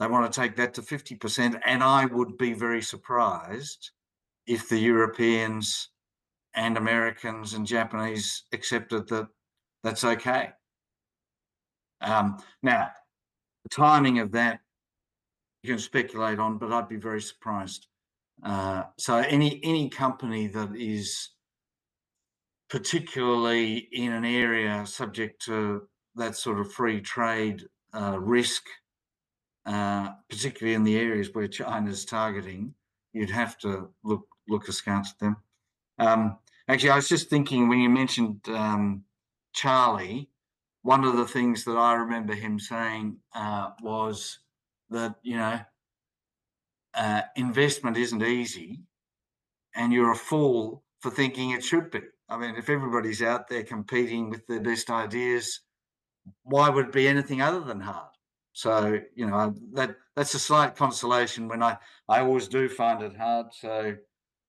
they 0.00 0.06
want 0.06 0.32
to 0.32 0.40
take 0.40 0.56
that 0.56 0.74
to 0.74 0.82
50%. 0.82 1.60
And 1.64 1.84
I 1.84 2.06
would 2.06 2.38
be 2.38 2.54
very 2.54 2.82
surprised 2.82 3.90
if 4.46 4.68
the 4.68 4.78
Europeans 4.78 5.90
and 6.54 6.76
Americans 6.76 7.52
and 7.54 7.66
Japanese 7.66 8.44
accepted 8.52 9.06
that 9.08 9.28
that's 9.84 10.02
okay. 10.02 10.48
Um, 12.00 12.38
now, 12.62 12.88
the 13.62 13.68
timing 13.68 14.18
of 14.18 14.32
that 14.32 14.60
you 15.62 15.70
can 15.70 15.78
speculate 15.78 16.38
on, 16.38 16.56
but 16.56 16.72
I'd 16.72 16.88
be 16.88 16.96
very 16.96 17.20
surprised. 17.20 17.86
Uh, 18.42 18.84
so 18.98 19.16
any 19.16 19.60
any 19.62 19.90
company 19.90 20.46
that 20.46 20.74
is 20.74 21.30
particularly 22.70 23.88
in 23.92 24.12
an 24.12 24.24
area 24.24 24.86
subject 24.86 25.44
to 25.44 25.82
that 26.14 26.36
sort 26.36 26.58
of 26.58 26.72
free 26.72 27.00
trade 27.00 27.64
uh, 27.92 28.18
risk, 28.18 28.62
uh, 29.66 30.10
particularly 30.28 30.74
in 30.74 30.84
the 30.84 30.96
areas 30.96 31.30
where 31.32 31.48
China's 31.48 32.04
targeting, 32.04 32.74
you'd 33.12 33.30
have 33.30 33.58
to 33.58 33.88
look 34.04 34.26
look 34.48 34.68
askance 34.68 35.12
at 35.12 35.18
them. 35.18 35.36
Um, 35.98 36.38
actually, 36.68 36.90
I 36.90 36.96
was 36.96 37.08
just 37.08 37.30
thinking 37.30 37.68
when 37.68 37.80
you 37.80 37.88
mentioned 37.88 38.40
um, 38.48 39.04
Charlie, 39.52 40.30
one 40.82 41.04
of 41.04 41.16
the 41.16 41.26
things 41.26 41.64
that 41.64 41.76
I 41.76 41.94
remember 41.94 42.34
him 42.34 42.58
saying 42.58 43.18
uh, 43.34 43.70
was 43.82 44.38
that, 44.90 45.16
you 45.22 45.36
know, 45.36 45.60
uh, 46.94 47.22
investment 47.36 47.96
isn't 47.96 48.22
easy 48.22 48.80
and 49.74 49.92
you're 49.92 50.12
a 50.12 50.16
fool 50.16 50.82
for 51.00 51.10
thinking 51.10 51.50
it 51.50 51.62
should 51.62 51.90
be. 51.90 52.00
I 52.28 52.36
mean, 52.36 52.56
if 52.56 52.68
everybody's 52.68 53.22
out 53.22 53.48
there 53.48 53.62
competing 53.62 54.30
with 54.30 54.46
their 54.46 54.60
best 54.60 54.90
ideas, 54.90 55.60
why 56.42 56.68
would 56.68 56.86
it 56.86 56.92
be 56.92 57.08
anything 57.08 57.42
other 57.42 57.60
than 57.60 57.80
hard? 57.80 58.09
So, 58.52 58.98
you 59.14 59.26
know, 59.26 59.54
that 59.72 59.96
that's 60.16 60.34
a 60.34 60.38
slight 60.38 60.76
consolation 60.76 61.48
when 61.48 61.62
I, 61.62 61.76
I 62.08 62.20
always 62.20 62.48
do 62.48 62.68
find 62.68 63.02
it 63.02 63.16
hard. 63.16 63.46
So 63.52 63.96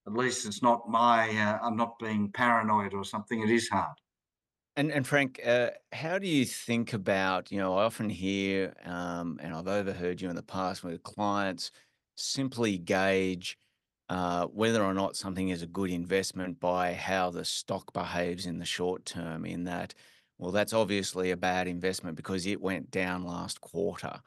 at 0.07 0.13
least 0.13 0.45
it's 0.45 0.63
not 0.63 0.89
my, 0.89 1.29
uh, 1.29 1.59
I'm 1.61 1.77
not 1.77 1.99
being 1.99 2.31
paranoid 2.31 2.93
or 2.93 3.03
something. 3.03 3.41
It 3.41 3.49
is 3.49 3.69
hard. 3.69 3.95
And 4.75 4.91
and 4.91 5.05
Frank, 5.05 5.39
uh, 5.45 5.71
how 5.91 6.17
do 6.17 6.27
you 6.27 6.45
think 6.45 6.93
about, 6.93 7.51
you 7.51 7.59
know, 7.59 7.77
I 7.77 7.83
often 7.83 8.09
hear, 8.09 8.73
um, 8.85 9.39
and 9.43 9.53
I've 9.53 9.67
overheard 9.67 10.21
you 10.21 10.29
in 10.29 10.35
the 10.35 10.43
past 10.43 10.83
where 10.83 10.97
clients 10.97 11.71
simply 12.15 12.77
gauge 12.77 13.57
uh, 14.09 14.45
whether 14.47 14.83
or 14.83 14.93
not 14.93 15.15
something 15.15 15.49
is 15.49 15.61
a 15.61 15.67
good 15.67 15.89
investment 15.89 16.59
by 16.59 16.93
how 16.93 17.29
the 17.29 17.45
stock 17.45 17.93
behaves 17.93 18.45
in 18.45 18.59
the 18.59 18.65
short 18.65 19.05
term, 19.05 19.45
in 19.45 19.63
that, 19.63 19.93
well, 20.41 20.51
that's 20.51 20.73
obviously 20.73 21.29
a 21.29 21.37
bad 21.37 21.67
investment 21.67 22.17
because 22.17 22.47
it 22.47 22.59
went 22.59 22.89
down 22.89 23.23
last 23.23 23.61
quarter. 23.61 24.19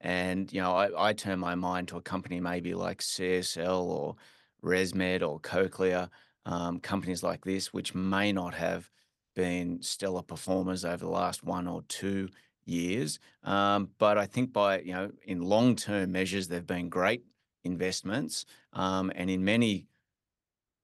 And, 0.00 0.52
you 0.52 0.60
know, 0.60 0.74
I, 0.74 1.10
I 1.10 1.12
turn 1.12 1.38
my 1.38 1.54
mind 1.54 1.86
to 1.88 1.96
a 1.96 2.02
company 2.02 2.40
maybe 2.40 2.74
like 2.74 2.98
CSL 2.98 3.80
or 3.84 4.16
ResMed 4.64 5.22
or 5.22 5.38
Cochlear 5.38 6.10
um, 6.44 6.80
companies 6.80 7.22
like 7.22 7.44
this, 7.44 7.72
which 7.72 7.94
may 7.94 8.32
not 8.32 8.52
have 8.54 8.90
been 9.36 9.80
stellar 9.80 10.22
performers 10.22 10.84
over 10.84 11.04
the 11.04 11.08
last 11.08 11.44
one 11.44 11.68
or 11.68 11.82
two 11.82 12.28
years. 12.64 13.20
Um, 13.44 13.90
but 13.98 14.18
I 14.18 14.26
think 14.26 14.52
by, 14.52 14.80
you 14.80 14.92
know, 14.92 15.12
in 15.22 15.40
long-term 15.40 16.10
measures, 16.10 16.48
they've 16.48 16.66
been 16.66 16.88
great 16.88 17.22
investments. 17.62 18.44
Um, 18.72 19.12
and 19.14 19.30
in 19.30 19.44
many 19.44 19.86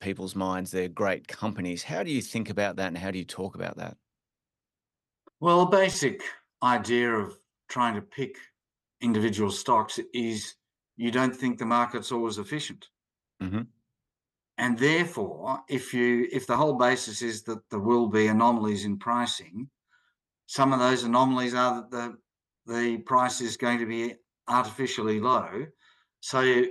people's 0.00 0.36
minds, 0.36 0.70
they're 0.70 0.86
great 0.86 1.26
companies. 1.26 1.82
How 1.82 2.04
do 2.04 2.12
you 2.12 2.22
think 2.22 2.50
about 2.50 2.76
that 2.76 2.86
and 2.86 2.98
how 2.98 3.10
do 3.10 3.18
you 3.18 3.24
talk 3.24 3.56
about 3.56 3.78
that? 3.78 3.96
Well, 5.40 5.62
a 5.62 5.68
basic 5.68 6.22
idea 6.62 7.12
of 7.12 7.38
trying 7.68 7.94
to 7.94 8.02
pick 8.02 8.36
individual 9.00 9.50
stocks 9.50 10.00
is 10.14 10.54
you 10.96 11.10
don't 11.10 11.36
think 11.36 11.58
the 11.58 11.66
market's 11.66 12.12
always 12.12 12.38
efficient. 12.38 12.88
hmm 13.40 13.62
And 14.56 14.78
therefore, 14.78 15.60
if 15.68 15.92
you 15.92 16.26
if 16.32 16.46
the 16.46 16.56
whole 16.56 16.74
basis 16.74 17.20
is 17.20 17.42
that 17.44 17.68
there 17.70 17.80
will 17.80 18.08
be 18.08 18.28
anomalies 18.28 18.84
in 18.84 18.98
pricing, 18.98 19.68
some 20.46 20.72
of 20.72 20.78
those 20.78 21.04
anomalies 21.04 21.54
are 21.54 21.74
that 21.76 21.90
the 21.90 22.16
the 22.66 22.98
price 22.98 23.40
is 23.42 23.56
going 23.58 23.78
to 23.78 23.86
be 23.86 24.14
artificially 24.48 25.20
low. 25.20 25.66
So 26.20 26.64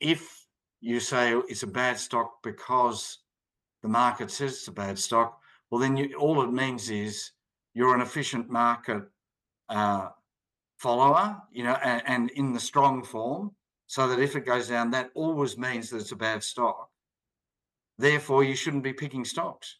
if 0.00 0.46
you 0.80 0.98
say 0.98 1.34
it's 1.48 1.62
a 1.62 1.66
bad 1.66 1.98
stock 1.98 2.42
because 2.42 3.18
the 3.82 3.88
market 3.88 4.30
says 4.30 4.52
it's 4.54 4.68
a 4.68 4.72
bad 4.72 4.98
stock, 4.98 5.40
well 5.70 5.80
then 5.80 5.96
you, 5.96 6.14
all 6.16 6.42
it 6.42 6.52
means 6.52 6.90
is 6.90 7.32
you're 7.74 7.94
an 7.94 8.00
efficient 8.00 8.50
market 8.50 9.02
uh, 9.68 10.08
follower, 10.78 11.36
you 11.52 11.64
know, 11.64 11.76
and, 11.82 12.02
and 12.06 12.30
in 12.30 12.52
the 12.52 12.60
strong 12.60 13.02
form, 13.02 13.52
so 13.86 14.08
that 14.08 14.18
if 14.18 14.36
it 14.36 14.46
goes 14.46 14.68
down, 14.68 14.90
that 14.90 15.10
always 15.14 15.58
means 15.58 15.90
that 15.90 15.98
it's 15.98 16.12
a 16.12 16.16
bad 16.16 16.42
stock. 16.42 16.88
Therefore, 17.98 18.44
you 18.44 18.54
shouldn't 18.54 18.82
be 18.82 18.92
picking 18.92 19.24
stocks. 19.24 19.78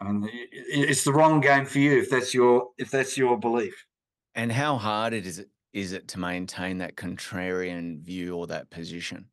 I 0.00 0.12
mean, 0.12 0.28
it's 0.32 1.04
the 1.04 1.12
wrong 1.12 1.40
game 1.40 1.64
for 1.64 1.78
you 1.78 1.98
if 1.98 2.10
that's 2.10 2.34
your 2.34 2.70
if 2.78 2.90
that's 2.90 3.16
your 3.16 3.38
belief. 3.38 3.74
And 4.34 4.52
how 4.52 4.76
hard 4.76 5.12
it 5.14 5.26
is 5.26 5.38
it 5.38 5.48
is 5.72 5.92
it 5.92 6.08
to 6.08 6.20
maintain 6.20 6.78
that 6.78 6.96
contrarian 6.96 8.02
view 8.02 8.36
or 8.36 8.46
that 8.48 8.70
position? 8.70 9.26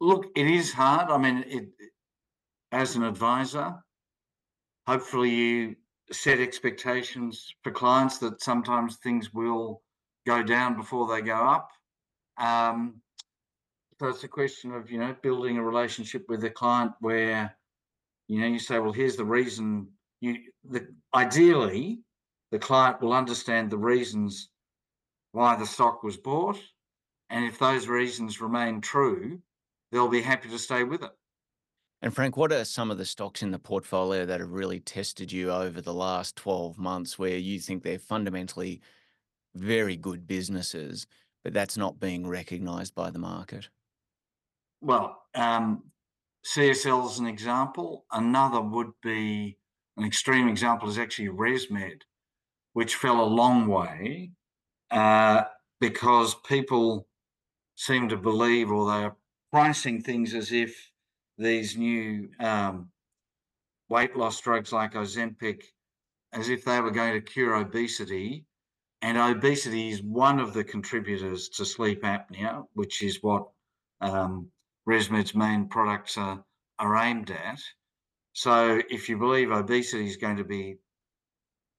Look, 0.00 0.26
it 0.34 0.46
is 0.46 0.72
hard. 0.72 1.10
I 1.10 1.18
mean, 1.18 1.44
it 1.46 1.68
as 2.72 2.96
an 2.96 3.04
advisor, 3.04 3.76
hopefully 4.86 5.30
you 5.30 5.76
set 6.10 6.40
expectations 6.40 7.54
for 7.62 7.70
clients 7.70 8.18
that 8.18 8.42
sometimes 8.42 8.96
things 8.96 9.32
will 9.32 9.82
go 10.26 10.42
down 10.42 10.76
before 10.76 11.12
they 11.12 11.22
go 11.22 11.36
up. 11.36 11.70
Um, 12.38 13.00
so 14.00 14.08
it's 14.08 14.24
a 14.24 14.28
question 14.28 14.72
of 14.72 14.90
you 14.90 14.98
know 14.98 15.14
building 15.22 15.58
a 15.58 15.62
relationship 15.62 16.24
with 16.28 16.40
the 16.40 16.50
client 16.50 16.92
where 17.00 17.56
you 18.28 18.40
know 18.40 18.46
you 18.46 18.58
say, 18.58 18.78
well, 18.78 18.92
here's 18.92 19.16
the 19.16 19.24
reason. 19.24 19.88
You 20.20 20.38
the 20.68 20.88
ideally 21.14 22.00
the 22.50 22.58
client 22.58 23.00
will 23.00 23.12
understand 23.12 23.70
the 23.70 23.78
reasons 23.78 24.50
why 25.32 25.56
the 25.56 25.66
stock 25.66 26.02
was 26.02 26.16
bought, 26.16 26.58
and 27.30 27.44
if 27.44 27.58
those 27.58 27.86
reasons 27.86 28.40
remain 28.40 28.80
true, 28.80 29.40
they'll 29.90 30.08
be 30.08 30.20
happy 30.20 30.48
to 30.48 30.58
stay 30.58 30.84
with 30.84 31.02
it. 31.02 31.12
And 32.02 32.12
Frank, 32.12 32.36
what 32.36 32.50
are 32.52 32.64
some 32.64 32.90
of 32.90 32.98
the 32.98 33.04
stocks 33.04 33.42
in 33.42 33.52
the 33.52 33.60
portfolio 33.60 34.26
that 34.26 34.40
have 34.40 34.50
really 34.50 34.80
tested 34.80 35.30
you 35.30 35.52
over 35.52 35.80
the 35.80 35.94
last 35.94 36.34
12 36.34 36.76
months 36.76 37.16
where 37.16 37.36
you 37.36 37.60
think 37.60 37.84
they're 37.84 37.98
fundamentally 38.00 38.80
very 39.54 39.96
good 39.96 40.26
businesses, 40.26 41.06
but 41.44 41.52
that's 41.52 41.76
not 41.76 42.00
being 42.00 42.26
recognized 42.26 42.96
by 42.96 43.10
the 43.10 43.20
market? 43.20 43.68
Well, 44.80 45.22
um, 45.36 45.84
CSL 46.44 47.08
is 47.08 47.20
an 47.20 47.28
example. 47.28 48.04
Another 48.10 48.60
would 48.60 48.90
be 49.00 49.56
an 49.96 50.04
extreme 50.04 50.48
example 50.48 50.88
is 50.88 50.98
actually 50.98 51.28
ResMed, 51.28 52.00
which 52.72 52.96
fell 52.96 53.22
a 53.22 53.24
long 53.24 53.68
way 53.68 54.32
uh, 54.90 55.42
because 55.78 56.34
people 56.46 57.06
seem 57.76 58.08
to 58.08 58.16
believe 58.16 58.72
or 58.72 58.90
they're 58.90 59.16
pricing 59.52 60.02
things 60.02 60.34
as 60.34 60.50
if 60.50 60.91
these 61.38 61.76
new 61.76 62.28
um, 62.40 62.88
weight 63.88 64.16
loss 64.16 64.40
drugs 64.40 64.72
like 64.72 64.94
Ozempic 64.94 65.62
as 66.32 66.48
if 66.48 66.64
they 66.64 66.80
were 66.80 66.90
going 66.90 67.12
to 67.12 67.20
cure 67.20 67.54
obesity. 67.56 68.46
And 69.02 69.18
obesity 69.18 69.90
is 69.90 70.02
one 70.02 70.38
of 70.38 70.54
the 70.54 70.64
contributors 70.64 71.48
to 71.50 71.64
sleep 71.64 72.02
apnea, 72.02 72.64
which 72.74 73.02
is 73.02 73.18
what 73.22 73.48
um, 74.00 74.48
ResMed's 74.88 75.34
main 75.34 75.68
products 75.68 76.16
are, 76.16 76.44
are 76.78 76.96
aimed 76.96 77.30
at. 77.30 77.60
So 78.32 78.80
if 78.88 79.08
you 79.08 79.18
believe 79.18 79.50
obesity 79.50 80.06
is 80.06 80.16
going 80.16 80.36
to 80.36 80.44
be 80.44 80.78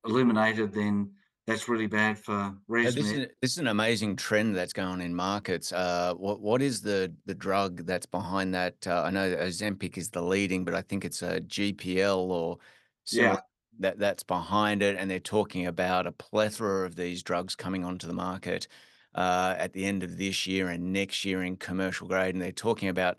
eliminated, 0.06 0.74
then 0.74 1.12
that's 1.46 1.68
really 1.68 1.88
bad 1.88 2.18
for 2.18 2.56
this 2.68 2.96
is 2.96 3.28
this 3.42 3.52
is 3.52 3.58
an 3.58 3.68
amazing 3.68 4.16
trend 4.16 4.56
that's 4.56 4.74
going 4.74 4.88
on 4.88 5.02
in 5.02 5.14
markets. 5.14 5.72
Uh, 5.72 6.14
what 6.16 6.40
what 6.42 6.62
is 6.62 6.82
the 6.82 7.14
the 7.26 7.36
drug 7.36 7.86
that's 7.86 8.06
behind 8.06 8.54
that? 8.54 8.76
Uh, 8.86 9.04
I 9.04 9.10
know 9.10 9.36
Ozempic 9.36 9.98
is 9.98 10.10
the 10.10 10.22
leading, 10.22 10.64
but 10.64 10.74
I 10.74 10.82
think 10.82 11.06
it's 11.06 11.22
a 11.22 11.40
GPL 11.42 12.18
or 12.32 12.58
Yeah. 13.12 13.40
that 13.80 14.00
that's 14.00 14.24
behind 14.24 14.82
it, 14.82 14.96
and 14.98 15.10
they're 15.10 15.20
talking 15.20 15.68
about 15.68 16.08
a 16.08 16.12
plethora 16.12 16.86
of 16.86 16.96
these 16.96 17.24
drugs 17.24 17.56
coming 17.56 17.84
onto 17.84 18.08
the 18.08 18.14
market 18.14 18.68
uh, 19.16 19.56
at 19.58 19.74
the 19.74 19.86
end 19.86 20.04
of 20.04 20.18
this 20.18 20.48
year 20.48 20.70
and 20.70 20.94
next 20.94 21.26
year 21.26 21.44
in 21.44 21.58
commercial 21.58 22.08
grade, 22.08 22.36
and 22.36 22.42
they're 22.42 22.52
talking 22.52 22.90
about 22.90 23.18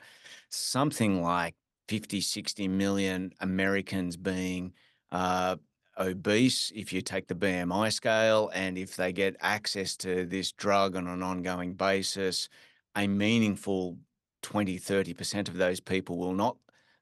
something 0.49 1.23
like 1.23 1.55
50, 1.89 2.21
60 2.21 2.69
million 2.69 3.33
Americans 3.41 4.17
being 4.17 4.73
uh, 5.13 5.57
obese 5.99 6.73
if 6.75 6.93
you 6.93 7.01
take 7.01 7.27
the 7.27 7.35
BMI 7.35 7.93
scale, 7.93 8.51
and 8.55 8.77
if 8.77 8.97
they 8.97 9.13
get 9.13 9.37
access 9.41 9.97
to 9.99 10.27
this 10.27 10.53
drug 10.53 10.97
on 10.97 11.07
an 11.07 11.23
ongoing 11.23 11.75
basis, 11.75 12.49
a 12.97 13.07
meaningful 13.07 13.99
20, 14.43 14.79
30% 14.79 15.49
of 15.49 15.57
those 15.57 15.81
people 15.81 16.19
will 16.19 16.35
not 16.35 16.57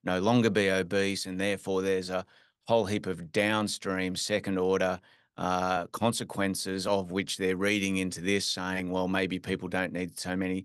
no 0.05 0.19
longer 0.21 0.51
be 0.51 0.71
obese, 0.71 1.27
and 1.27 1.41
therefore 1.41 1.83
there's 1.83 2.11
a 2.11 2.25
whole 2.67 2.85
heap 2.85 3.07
of 3.07 3.33
downstream 3.33 4.17
second 4.17 4.59
order 4.59 5.01
uh, 5.37 5.87
consequences 5.89 6.87
of 6.87 7.11
which 7.11 7.37
they're 7.37 7.57
reading 7.57 7.97
into 7.97 8.21
this, 8.21 8.47
saying, 8.47 8.91
well, 8.91 9.09
maybe 9.09 9.39
people 9.39 9.69
don't 9.69 9.93
need 9.93 10.19
so 10.19 10.37
many 10.37 10.65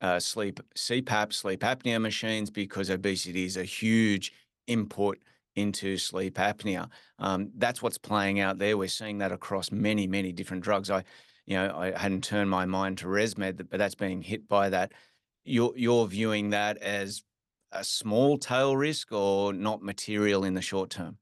uh, 0.00 0.18
sleep 0.18 0.60
CPAP, 0.74 1.32
sleep 1.32 1.60
apnea 1.60 2.00
machines, 2.00 2.50
because 2.50 2.90
obesity 2.90 3.44
is 3.44 3.56
a 3.56 3.64
huge 3.64 4.32
input 4.66 5.18
into 5.56 5.96
sleep 5.98 6.36
apnea. 6.36 6.88
Um, 7.18 7.50
that's 7.56 7.82
what's 7.82 7.98
playing 7.98 8.40
out 8.40 8.58
there. 8.58 8.76
We're 8.76 8.88
seeing 8.88 9.18
that 9.18 9.32
across 9.32 9.72
many, 9.72 10.06
many 10.06 10.32
different 10.32 10.62
drugs. 10.62 10.90
I, 10.90 11.02
you 11.46 11.56
know, 11.56 11.76
I 11.76 11.98
hadn't 11.98 12.24
turned 12.24 12.50
my 12.50 12.66
mind 12.66 12.98
to 12.98 13.06
ResMed, 13.06 13.66
but 13.70 13.78
that's 13.78 13.94
being 13.94 14.22
hit 14.22 14.48
by 14.48 14.68
that. 14.70 14.92
You're 15.44 15.72
you're 15.76 16.06
viewing 16.06 16.50
that 16.50 16.76
as 16.78 17.22
a 17.72 17.84
small 17.84 18.38
tail 18.38 18.76
risk 18.76 19.12
or 19.12 19.52
not 19.52 19.82
material 19.82 20.44
in 20.44 20.54
the 20.54 20.62
short 20.62 20.90
term? 20.90 21.18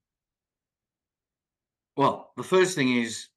Well, 1.96 2.32
the 2.36 2.42
first 2.42 2.74
thing 2.74 2.96
is 2.96 3.28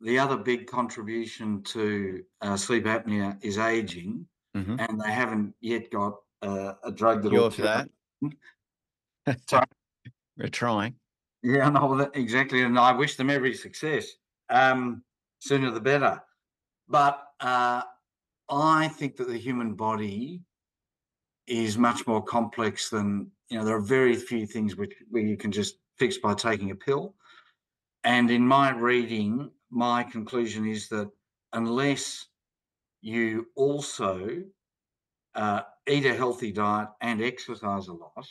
the 0.00 0.18
other 0.18 0.36
big 0.36 0.66
contribution 0.66 1.62
to 1.64 2.22
uh, 2.40 2.56
sleep 2.56 2.84
apnea 2.84 3.38
is 3.42 3.58
aging, 3.58 4.26
hmm 4.54 4.76
and 4.78 5.00
they 5.00 5.12
haven't 5.12 5.54
yet 5.60 5.90
got 5.90 6.14
uh, 6.42 6.74
a 6.84 6.90
drug 6.90 7.22
that'll 7.22 7.38
Cure 7.38 7.50
for 7.50 7.62
that? 7.62 7.88
it. 9.26 9.64
We're 10.40 10.48
trying. 10.48 10.94
yeah, 11.42 11.68
no, 11.68 12.10
exactly. 12.14 12.62
And 12.62 12.78
I 12.78 12.92
wish 12.92 13.16
them 13.16 13.30
every 13.30 13.54
success. 13.54 14.06
Um, 14.48 15.02
sooner 15.40 15.70
the 15.70 15.80
better. 15.80 16.22
But 16.88 17.22
uh, 17.40 17.82
I 18.48 18.88
think 18.88 19.16
that 19.16 19.28
the 19.28 19.38
human 19.38 19.74
body 19.74 20.40
is 21.46 21.76
much 21.76 22.06
more 22.06 22.22
complex 22.22 22.88
than, 22.90 23.30
you 23.48 23.58
know, 23.58 23.64
there 23.64 23.76
are 23.76 23.82
very 23.82 24.14
few 24.14 24.46
things 24.46 24.76
which 24.76 24.94
where 25.10 25.22
you 25.22 25.36
can 25.36 25.52
just 25.52 25.76
fix 25.98 26.16
by 26.16 26.34
taking 26.34 26.70
a 26.70 26.74
pill. 26.74 27.14
And 28.04 28.30
in 28.30 28.46
my 28.46 28.70
reading, 28.70 29.50
my 29.70 30.02
conclusion 30.04 30.66
is 30.66 30.88
that 30.88 31.10
unless 31.52 32.26
you 33.02 33.46
also 33.56 34.42
uh, 35.34 35.60
eat 35.86 36.06
a 36.06 36.14
healthy 36.14 36.50
diet 36.50 36.88
and 37.00 37.20
exercise 37.22 37.88
a 37.88 37.92
lot, 37.92 38.26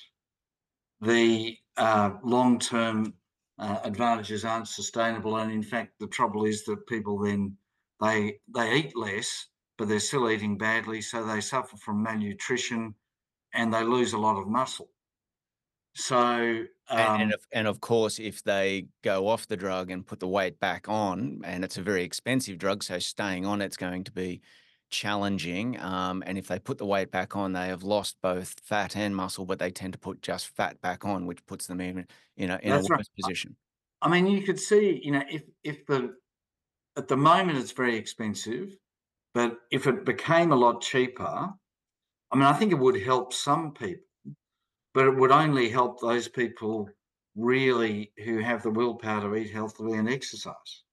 the 1.01 1.55
uh, 1.79 2.11
long 2.23 2.59
term 2.59 3.15
uh, 3.57 3.79
advantages 3.83 4.45
aren't 4.45 4.67
sustainable. 4.67 5.37
And 5.37 5.51
in 5.51 5.63
fact, 5.63 5.99
the 5.99 6.07
trouble 6.07 6.45
is 6.45 6.65
that 6.65 6.87
people 6.87 7.19
then 7.19 7.57
they 8.01 8.39
they 8.53 8.75
eat 8.75 8.95
less, 8.95 9.47
but 9.77 9.87
they're 9.87 9.99
still 9.99 10.29
eating 10.29 10.57
badly, 10.57 11.01
so 11.01 11.25
they 11.25 11.41
suffer 11.41 11.77
from 11.77 12.03
malnutrition 12.03 12.95
and 13.53 13.73
they 13.73 13.83
lose 13.83 14.13
a 14.13 14.17
lot 14.19 14.37
of 14.39 14.47
muscle. 14.47 14.89
So 15.95 16.65
And 16.89 17.21
and 17.21 17.23
um, 17.23 17.33
of 17.33 17.47
and 17.51 17.67
of 17.67 17.81
course, 17.81 18.19
if 18.19 18.43
they 18.43 18.87
go 19.03 19.27
off 19.27 19.47
the 19.47 19.57
drug 19.57 19.91
and 19.91 20.05
put 20.05 20.19
the 20.19 20.27
weight 20.27 20.59
back 20.59 20.87
on, 20.89 21.41
and 21.43 21.63
it's 21.63 21.77
a 21.77 21.81
very 21.83 22.03
expensive 22.03 22.57
drug, 22.57 22.83
so 22.83 22.99
staying 22.99 23.45
on 23.45 23.61
it's 23.61 23.77
going 23.77 24.03
to 24.05 24.11
be 24.11 24.41
challenging. 24.89 25.79
Um, 25.79 26.23
and 26.25 26.37
if 26.37 26.47
they 26.47 26.59
put 26.59 26.77
the 26.77 26.85
weight 26.85 27.11
back 27.11 27.35
on, 27.35 27.53
they 27.53 27.67
have 27.67 27.83
lost 27.83 28.17
both 28.21 28.59
fat 28.61 28.95
and 28.95 29.15
muscle, 29.15 29.45
but 29.45 29.59
they 29.59 29.71
tend 29.71 29.93
to 29.93 29.99
put 29.99 30.21
just 30.21 30.47
fat 30.55 30.81
back 30.81 31.05
on, 31.05 31.25
which 31.25 31.45
puts 31.45 31.67
them 31.67 31.81
in, 31.81 32.07
in 32.37 32.49
a, 32.51 32.59
in 32.63 32.75
a 32.75 32.79
That's 32.79 32.89
right. 32.89 32.99
worse 32.99 33.09
position. 33.15 33.57
I 34.01 34.09
mean, 34.09 34.27
you 34.27 34.43
could 34.43 34.59
see, 34.59 35.01
you 35.03 35.11
know, 35.11 35.23
if 35.29 35.43
if 35.63 35.85
the 35.87 36.17
at 36.97 37.07
the 37.09 37.17
moment 37.17 37.59
it's 37.59 37.71
very 37.73 37.97
expensive, 37.97 38.77
but 39.33 39.59
if 39.71 39.87
it 39.87 40.05
became 40.05 40.51
a 40.51 40.55
lot 40.57 40.81
cheaper, 40.81 41.53
I 42.31 42.35
mean, 42.35 42.45
I 42.45 42.53
think 42.53 42.71
it 42.71 42.79
would 42.79 43.01
help 43.01 43.33
some 43.33 43.73
people, 43.73 44.05
but 44.93 45.07
it 45.07 45.15
would 45.17 45.31
only 45.31 45.69
help 45.69 45.99
those 46.01 46.27
people 46.29 46.89
really 47.35 48.13
who 48.25 48.39
have 48.39 48.63
the 48.63 48.71
willpower 48.71 49.21
to 49.21 49.35
eat 49.35 49.51
healthily 49.51 49.97
and 49.97 50.09
exercise. 50.09 50.83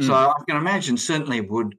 So 0.00 0.14
Mm. 0.14 0.28
I 0.30 0.34
can 0.48 0.56
imagine 0.58 0.96
certainly 0.96 1.40
would 1.42 1.78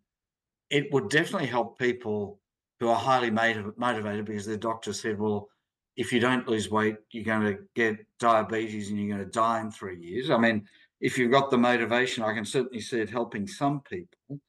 it 0.70 0.92
would 0.92 1.10
definitely 1.10 1.48
help 1.48 1.80
people 1.80 2.40
who 2.80 2.90
are 2.90 2.96
highly 2.96 3.32
motiv- 3.32 3.78
motivated 3.78 4.26
because 4.26 4.46
their 4.46 4.58
doctor 4.58 4.94
said, 4.94 5.20
well, 5.20 5.50
if 5.98 6.14
you 6.14 6.20
don't 6.20 6.48
lose 6.48 6.70
weight, 6.70 6.96
you're 7.12 7.26
going 7.26 7.42
to 7.42 7.60
get 7.76 7.98
diabetes 8.20 8.90
and 8.90 9.00
you're 9.00 9.16
going 9.16 9.26
to 9.26 9.32
die 9.32 9.60
in 9.60 9.70
three 9.70 10.00
years. 10.00 10.30
I 10.30 10.38
mean, 10.38 10.66
if 11.02 11.18
you've 11.18 11.32
got 11.32 11.52
the 11.52 11.58
motivation, 11.58 12.24
I 12.24 12.34
can 12.34 12.46
certainly 12.46 12.82
see 12.82 13.02
it 13.02 13.10
helping 13.10 13.48
some 13.48 13.82
people, 13.82 14.40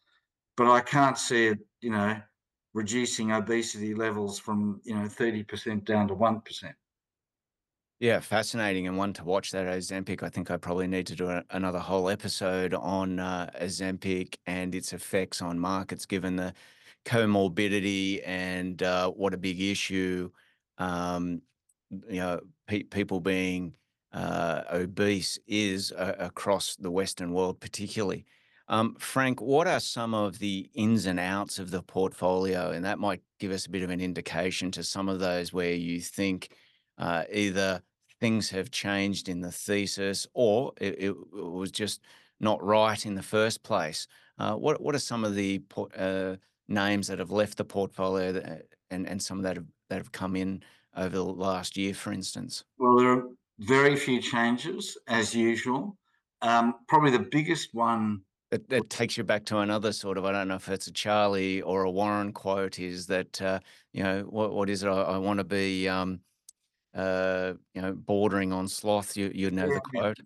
but 0.57 0.71
I 0.71 0.81
can't 0.81 1.19
see 1.19 1.49
it, 1.49 1.59
you 1.81 1.91
know, 1.91 2.21
reducing 2.73 3.33
obesity 3.33 3.95
levels 3.95 4.39
from, 4.39 4.81
you 4.85 4.95
know, 4.95 5.07
30% 5.07 5.85
down 5.85 6.07
to 6.09 6.15
1%. 6.15 6.73
Yeah, 8.01 8.21
fascinating 8.21 8.87
and 8.87 8.97
one 8.97 9.13
to 9.13 9.25
watch 9.25 9.51
that 9.51 9.67
Ozempic. 9.67 10.23
I 10.23 10.31
think 10.31 10.51
I 10.51 10.57
probably 10.57 10.87
need 10.87 11.07
to 11.09 11.15
do 11.15 11.29
a, 11.29 11.45
another 11.51 11.79
whole 11.79 12.09
episode 12.09 12.73
on 12.73 13.19
uh, 13.19 13.51
Ozempic 13.61 14.37
and 14.47 14.75
its 14.75 14.95
effects 14.95 15.43
on 15.43 15.59
markets, 15.59 16.07
given 16.07 16.37
the 16.37 16.55
comorbidity 17.05 18.23
and 18.25 18.83
uh, 18.83 19.11
what 19.11 19.35
a 19.35 19.37
big 19.37 19.61
issue, 19.61 20.31
um, 20.79 21.43
you 21.91 22.21
know, 22.21 22.41
pe- 22.67 22.85
people 22.85 23.21
being 23.21 23.75
uh, 24.15 24.63
obese 24.73 25.39
is 25.47 25.93
uh, 25.93 26.15
across 26.19 26.77
the 26.77 26.91
Western 26.91 27.33
world, 27.35 27.61
particularly. 27.61 28.25
Um, 28.69 28.95
Frank, 28.99 29.43
what 29.43 29.67
are 29.67 29.81
some 29.81 30.15
of 30.15 30.39
the 30.39 30.71
ins 30.73 31.05
and 31.05 31.21
outs 31.21 31.59
of 31.59 31.71
the 31.71 31.83
portfolio? 31.83 32.71
And 32.71 32.83
that 32.87 32.99
might 32.99 33.21
give 33.39 33.53
us 33.53 33.67
a 33.67 33.71
bit 33.71 33.83
of 33.83 33.91
an 33.91 34.01
indication 34.01 34.71
to 34.71 34.83
some 34.85 35.11
of 35.11 35.19
those 35.21 35.53
where 35.53 35.75
you 35.75 36.01
think 36.01 36.57
uh, 36.97 37.25
either 37.31 37.83
things 38.21 38.51
have 38.51 38.71
changed 38.71 39.29
in 39.29 39.41
the 39.41 39.53
thesis 39.53 40.27
or 40.35 40.73
it, 40.81 40.97
it 40.99 41.33
was 41.33 41.71
just 41.71 42.03
not 42.41 42.63
right 42.63 43.05
in 43.07 43.15
the 43.15 43.23
first 43.23 43.63
place. 43.63 44.07
Uh, 44.39 44.55
what 44.55 44.81
what 44.81 44.95
are 44.95 44.99
some 44.99 45.25
of 45.25 45.35
the 45.35 45.63
uh, 45.97 46.37
names 46.69 47.09
that 47.09 47.19
have 47.19 47.31
left 47.31 47.59
the 47.59 47.65
portfolio 47.65 48.33
that, 48.33 48.67
and 48.91 49.07
and 49.09 49.23
some 49.23 49.43
that 49.43 49.57
have 49.57 49.67
that 49.89 49.97
have 49.99 50.13
come 50.13 50.37
in 50.37 50.63
over 50.97 51.17
the 51.17 51.25
last 51.25 51.77
year, 51.77 51.95
for 51.95 52.13
instance? 52.13 52.65
Well, 52.79 52.97
there 52.97 53.13
are 53.13 53.25
very 53.59 53.97
few 53.97 54.21
changes 54.21 54.97
as 55.07 55.35
usual. 55.35 55.97
Um, 56.43 56.75
probably 56.89 57.11
the 57.11 57.19
biggest 57.31 57.75
one 57.75 58.23
That, 58.51 58.69
that 58.71 58.91
takes 58.91 59.17
you 59.17 59.23
back 59.23 59.45
to 59.47 59.59
another 59.59 59.93
sort 59.93 60.19
of 60.19 60.25
I 60.25 60.33
don't 60.33 60.49
know 60.49 60.57
if 60.57 60.69
it's 60.69 60.89
a 60.89 60.93
Charlie 60.93 61.63
or 61.63 61.85
a 61.85 61.91
Warren 61.91 62.33
quote 62.33 62.81
is 62.81 63.07
that 63.07 63.41
uh, 63.41 63.61
you 63.93 64.03
know 64.03 64.23
what 64.23 64.53
what 64.53 64.69
is 64.69 64.83
it 64.83 64.89
I, 64.89 65.03
I 65.03 65.19
want 65.19 65.39
to 65.39 65.45
be 65.45 65.89
um, 65.89 66.21
uh, 66.95 67.55
you 67.75 67.83
know 67.83 67.95
bordering 67.95 68.53
on 68.53 68.69
sloth. 68.69 69.17
You 69.17 69.31
you 69.35 69.51
know 69.51 69.71
the 69.71 69.81
quote. 69.81 70.19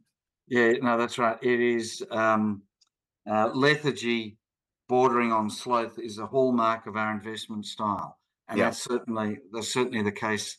Yeah, 0.46 0.72
no, 0.83 0.98
that's 0.98 1.18
right. 1.18 1.38
It 1.42 1.61
is 1.61 2.05
um, 2.11 2.62
uh, 3.31 3.50
lethargy 3.55 4.38
bordering 4.88 5.33
on 5.33 5.50
sloth 5.50 5.98
is 5.98 6.18
a 6.18 6.27
hallmark 6.27 6.87
of 6.87 6.96
our 6.96 7.12
investment 7.12 7.66
style, 7.66 8.18
and 8.48 8.59
Yeah. 8.59 8.66
that's 8.66 8.83
certainly 8.83 9.38
that's 9.53 9.72
certainly 9.72 10.03
the 10.03 10.12
case 10.12 10.59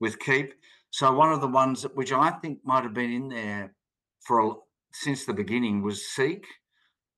with 0.00 0.18
Keep. 0.18 0.54
So 0.90 1.12
one 1.14 1.32
of 1.32 1.40
the 1.40 1.48
ones 1.48 1.82
that, 1.82 1.94
which 1.94 2.12
I 2.12 2.30
think 2.30 2.64
might 2.64 2.84
have 2.84 2.94
been 2.94 3.12
in 3.12 3.28
there 3.28 3.74
for 4.20 4.40
a, 4.40 4.54
since 4.92 5.24
the 5.24 5.34
beginning 5.34 5.82
was 5.82 6.08
Seek, 6.10 6.46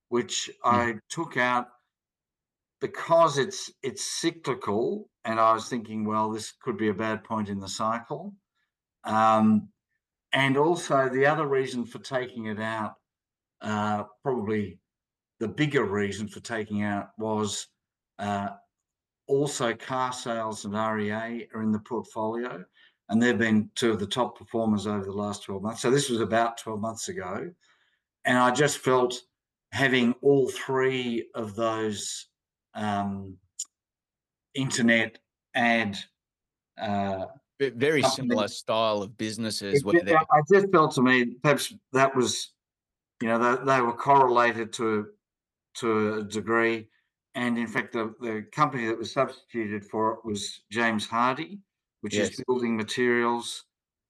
which 0.08 0.50
Mm. 0.70 0.96
I 0.96 1.00
took 1.08 1.36
out 1.36 1.68
because 2.82 3.38
it's 3.38 3.70
it's 3.82 4.04
cyclical, 4.04 5.08
and 5.24 5.40
I 5.40 5.54
was 5.54 5.68
thinking, 5.68 6.04
well, 6.04 6.30
this 6.30 6.52
could 6.60 6.76
be 6.76 6.88
a 6.88 6.94
bad 6.94 7.24
point 7.24 7.48
in 7.48 7.60
the 7.60 7.68
cycle. 7.68 8.34
Um, 9.04 9.68
and 10.32 10.56
also 10.56 11.08
the 11.08 11.24
other 11.24 11.46
reason 11.46 11.86
for 11.86 12.00
taking 12.00 12.46
it 12.46 12.58
out, 12.60 12.94
uh, 13.60 14.04
probably 14.22 14.78
the 15.38 15.48
bigger 15.48 15.84
reason 15.84 16.26
for 16.26 16.40
taking 16.40 16.82
out 16.82 17.10
was 17.18 17.68
uh, 18.18 18.48
also 19.28 19.72
car 19.74 20.12
sales 20.12 20.64
and 20.64 20.74
REA 20.74 21.48
are 21.54 21.62
in 21.62 21.70
the 21.70 21.78
portfolio, 21.78 22.64
and 23.08 23.22
they've 23.22 23.38
been 23.38 23.70
two 23.76 23.92
of 23.92 24.00
the 24.00 24.06
top 24.06 24.36
performers 24.36 24.88
over 24.88 25.04
the 25.04 25.12
last 25.12 25.44
12 25.44 25.62
months. 25.62 25.82
So 25.82 25.90
this 25.90 26.10
was 26.10 26.20
about 26.20 26.58
12 26.58 26.80
months 26.80 27.08
ago. 27.08 27.48
And 28.24 28.38
I 28.38 28.50
just 28.50 28.78
felt 28.78 29.20
having 29.72 30.14
all 30.22 30.48
three 30.48 31.28
of 31.34 31.54
those 31.54 32.26
um, 32.74 33.36
internet 34.54 35.18
ad 35.54 35.98
uh, 36.80 37.26
Very 37.58 38.02
similar 38.02 38.48
style 38.48 39.02
of 39.02 39.16
businesses 39.16 39.82
it 39.84 40.04
they 40.04 40.14
I 40.14 40.42
just 40.52 40.70
felt 40.72 40.94
to 40.94 41.02
me 41.02 41.36
perhaps 41.42 41.72
that 41.92 42.14
was, 42.16 42.52
you 43.20 43.28
know, 43.28 43.38
they, 43.38 43.64
they 43.64 43.80
were 43.80 43.92
correlated 43.92 44.72
to 44.74 45.08
to 45.74 46.14
a 46.16 46.22
degree, 46.24 46.88
and 47.34 47.56
in 47.56 47.66
fact, 47.66 47.92
the 47.92 48.14
the 48.20 48.46
company 48.52 48.86
that 48.86 48.98
was 48.98 49.12
substituted 49.12 49.84
for 49.84 50.14
it 50.14 50.24
was 50.24 50.62
James 50.70 51.06
Hardie, 51.06 51.60
which 52.00 52.14
is 52.14 52.42
building 52.46 52.76
materials, 52.76 53.64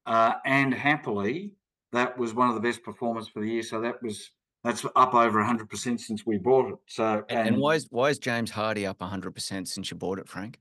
uh, 0.07 0.35
and 0.47 0.73
happily, 0.75 1.53
that 1.93 2.17
was 2.17 2.35
one 2.35 2.49
of 2.49 2.55
the 2.55 2.61
best 2.61 2.83
performers 2.83 3.29
for 3.29 3.41
the 3.41 3.49
year. 3.49 3.63
So 3.63 3.81
that 3.81 4.03
was 4.03 4.31
that's 4.65 4.85
up 4.97 5.15
over 5.15 5.43
hundred 5.43 5.69
percent 5.69 6.01
since 6.01 6.25
we 6.25 6.39
bought 6.39 6.73
it. 6.73 6.79
So 6.87 7.25
And, 7.29 7.49
and 7.49 7.59
why 7.59 7.75
is 7.75 7.87
why 7.91 8.11
is 8.11 8.19
James 8.19 8.51
Hardie 8.51 8.89
up 8.89 8.99
100% 8.99 9.67
since 9.67 9.91
you 9.91 9.97
bought 9.97 10.19
it, 10.19 10.29
Frank? 10.29 10.61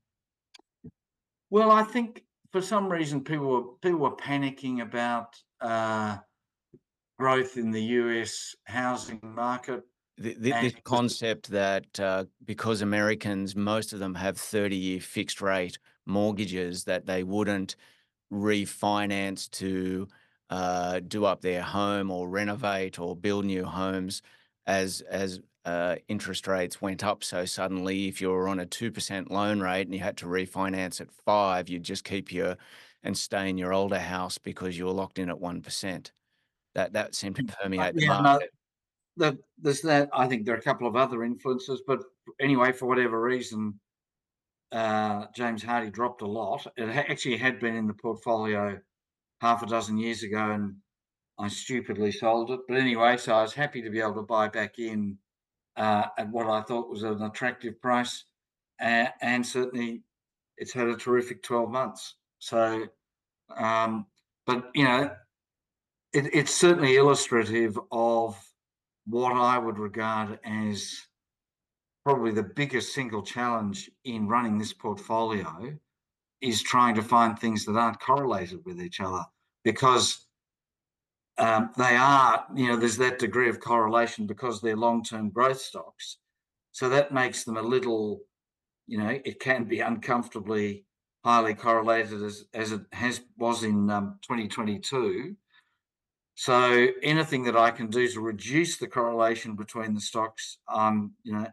well, 1.49 1.71
I 1.71 1.83
think 1.83 2.23
for 2.51 2.61
some 2.61 2.89
reason 2.89 3.23
people 3.23 3.47
were 3.47 3.63
people 3.81 3.99
were 3.99 4.15
panicking 4.15 4.81
about 4.81 5.37
uh, 5.59 6.17
growth 7.19 7.57
in 7.57 7.71
the 7.71 7.81
US 7.81 8.55
housing 8.65 9.19
market 9.21 9.83
Th- 10.21 10.39
th- 10.41 10.53
and 10.53 10.65
This 10.65 10.75
concept 10.83 11.49
that 11.49 11.99
uh, 11.99 12.25
because 12.45 12.81
Americans, 12.81 13.55
most 13.55 13.93
of 13.93 13.99
them 13.99 14.13
have 14.15 14.35
30-year 14.35 14.99
fixed 14.99 15.41
rate 15.41 15.79
mortgages, 16.05 16.83
that 16.83 17.05
they 17.05 17.23
wouldn't 17.23 17.75
refinance 18.31 19.49
to 19.51 20.07
uh, 20.51 20.99
do 21.01 21.25
up 21.25 21.41
their 21.41 21.63
home 21.63 22.11
or 22.11 22.29
renovate 22.29 22.99
or 22.99 23.15
build 23.15 23.45
new 23.45 23.65
homes 23.65 24.21
as 24.67 25.01
as 25.01 25.41
uh, 25.65 25.95
interest 26.07 26.47
rates 26.47 26.81
went 26.81 27.03
up 27.03 27.23
so 27.23 27.45
suddenly. 27.45 28.07
If 28.07 28.21
you 28.21 28.29
were 28.31 28.47
on 28.49 28.59
a 28.59 28.65
2% 28.67 29.29
loan 29.31 29.61
rate 29.61 29.87
and 29.87 29.93
you 29.95 30.01
had 30.01 30.17
to 30.17 30.27
refinance 30.27 31.01
at 31.01 31.11
five, 31.11 31.69
you'd 31.69 31.83
just 31.83 32.03
keep 32.05 32.31
your 32.33 32.57
and 33.03 33.17
stay 33.17 33.49
in 33.49 33.57
your 33.57 33.73
older 33.73 33.99
house 33.99 34.37
because 34.37 34.77
you 34.77 34.85
were 34.85 34.91
locked 34.91 35.19
in 35.19 35.29
at 35.29 35.39
1%. 35.39 36.13
That 36.75 36.93
that 36.93 37.15
seemed 37.15 37.37
to 37.37 37.43
Uh, 37.77 37.83
permeate 37.83 37.95
the 37.95 38.01
yeah, 38.01 38.17
no, 38.19 38.39
market. 38.39 38.51
that 39.17 39.37
there's 39.57 39.81
that. 39.83 40.09
I 40.13 40.27
think 40.27 40.45
there 40.45 40.55
are 40.55 40.59
a 40.59 40.63
couple 40.63 40.87
of 40.87 40.95
other 40.95 41.23
influences, 41.23 41.83
but 41.87 42.01
anyway, 42.39 42.71
for 42.73 42.87
whatever 42.87 43.21
reason, 43.21 43.79
uh, 44.71 45.27
James 45.35 45.63
Hardie 45.63 45.91
dropped 45.91 46.21
a 46.23 46.27
lot. 46.27 46.67
It 46.77 46.89
actually 46.89 47.37
had 47.37 47.59
been 47.59 47.75
in 47.75 47.87
the 47.87 47.93
portfolio 47.95 48.79
half 49.41 49.63
a 49.63 49.65
dozen 49.65 49.97
years 49.97 50.23
ago, 50.23 50.51
and 50.51 50.75
I 51.39 51.47
stupidly 51.47 52.11
sold 52.11 52.51
it. 52.51 52.59
But 52.67 52.77
anyway, 52.77 53.17
so 53.17 53.33
I 53.33 53.41
was 53.41 53.53
happy 53.53 53.81
to 53.81 53.89
be 53.89 53.99
able 53.99 54.13
to 54.15 54.21
buy 54.21 54.47
back 54.47 54.77
in 54.77 55.17
uh, 55.75 56.05
at 56.17 56.29
what 56.29 56.47
I 56.47 56.61
thought 56.61 56.89
was 56.89 57.03
an 57.03 57.23
attractive 57.23 57.81
price, 57.81 58.25
and, 58.79 59.09
and 59.21 59.45
certainly 59.45 60.03
it's 60.57 60.73
had 60.73 60.87
a 60.87 60.95
terrific 60.95 61.41
12 61.41 61.71
months. 61.71 62.15
So, 62.39 62.87
um, 63.57 64.05
but 64.45 64.69
you 64.75 64.83
know, 64.83 65.11
it, 66.13 66.29
it's 66.33 66.53
certainly 66.53 66.95
illustrative 66.95 67.79
of 67.91 68.37
what 69.07 69.33
I 69.33 69.57
would 69.57 69.79
regard 69.79 70.39
as 70.45 71.07
probably 72.03 72.31
the 72.31 72.43
biggest 72.43 72.93
single 72.93 73.23
challenge 73.23 73.89
in 74.03 74.27
running 74.27 74.59
this 74.59 74.73
portfolio 74.73 75.77
is 76.41 76.61
trying 76.61 76.95
to 76.95 77.01
find 77.01 77.37
things 77.37 77.65
that 77.65 77.77
aren't 77.77 77.99
correlated 77.99 78.59
with 78.65 78.81
each 78.81 78.99
other 78.99 79.23
because 79.63 80.25
um, 81.37 81.71
they 81.77 81.95
are, 81.95 82.45
you 82.55 82.67
know, 82.67 82.75
there's 82.75 82.97
that 82.97 83.19
degree 83.19 83.49
of 83.49 83.59
correlation 83.59 84.27
because 84.27 84.61
they're 84.61 84.75
long 84.75 85.03
term 85.03 85.29
growth 85.29 85.61
stocks. 85.61 86.17
So 86.71 86.89
that 86.89 87.13
makes 87.13 87.43
them 87.43 87.57
a 87.57 87.61
little, 87.61 88.21
you 88.87 88.97
know, 88.97 89.19
it 89.23 89.39
can 89.39 89.65
be 89.65 89.79
uncomfortably 89.79 90.85
highly 91.23 91.53
correlated 91.53 92.23
as, 92.23 92.45
as 92.53 92.71
it 92.71 92.81
has 92.91 93.21
was 93.37 93.63
in 93.63 93.89
um, 93.89 94.19
2022. 94.21 95.35
So 96.35 96.87
anything 97.03 97.43
that 97.43 97.55
I 97.55 97.71
can 97.71 97.87
do 97.87 98.07
to 98.07 98.21
reduce 98.21 98.77
the 98.77 98.87
correlation 98.87 99.55
between 99.55 99.93
the 99.93 100.01
stocks, 100.01 100.57
um, 100.67 101.13
you 101.23 101.33
know, 101.33 101.47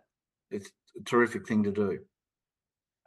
it's 0.51 0.71
a 0.99 1.05
terrific 1.05 1.47
thing 1.47 1.63
to 1.65 1.73
do. 1.73 1.99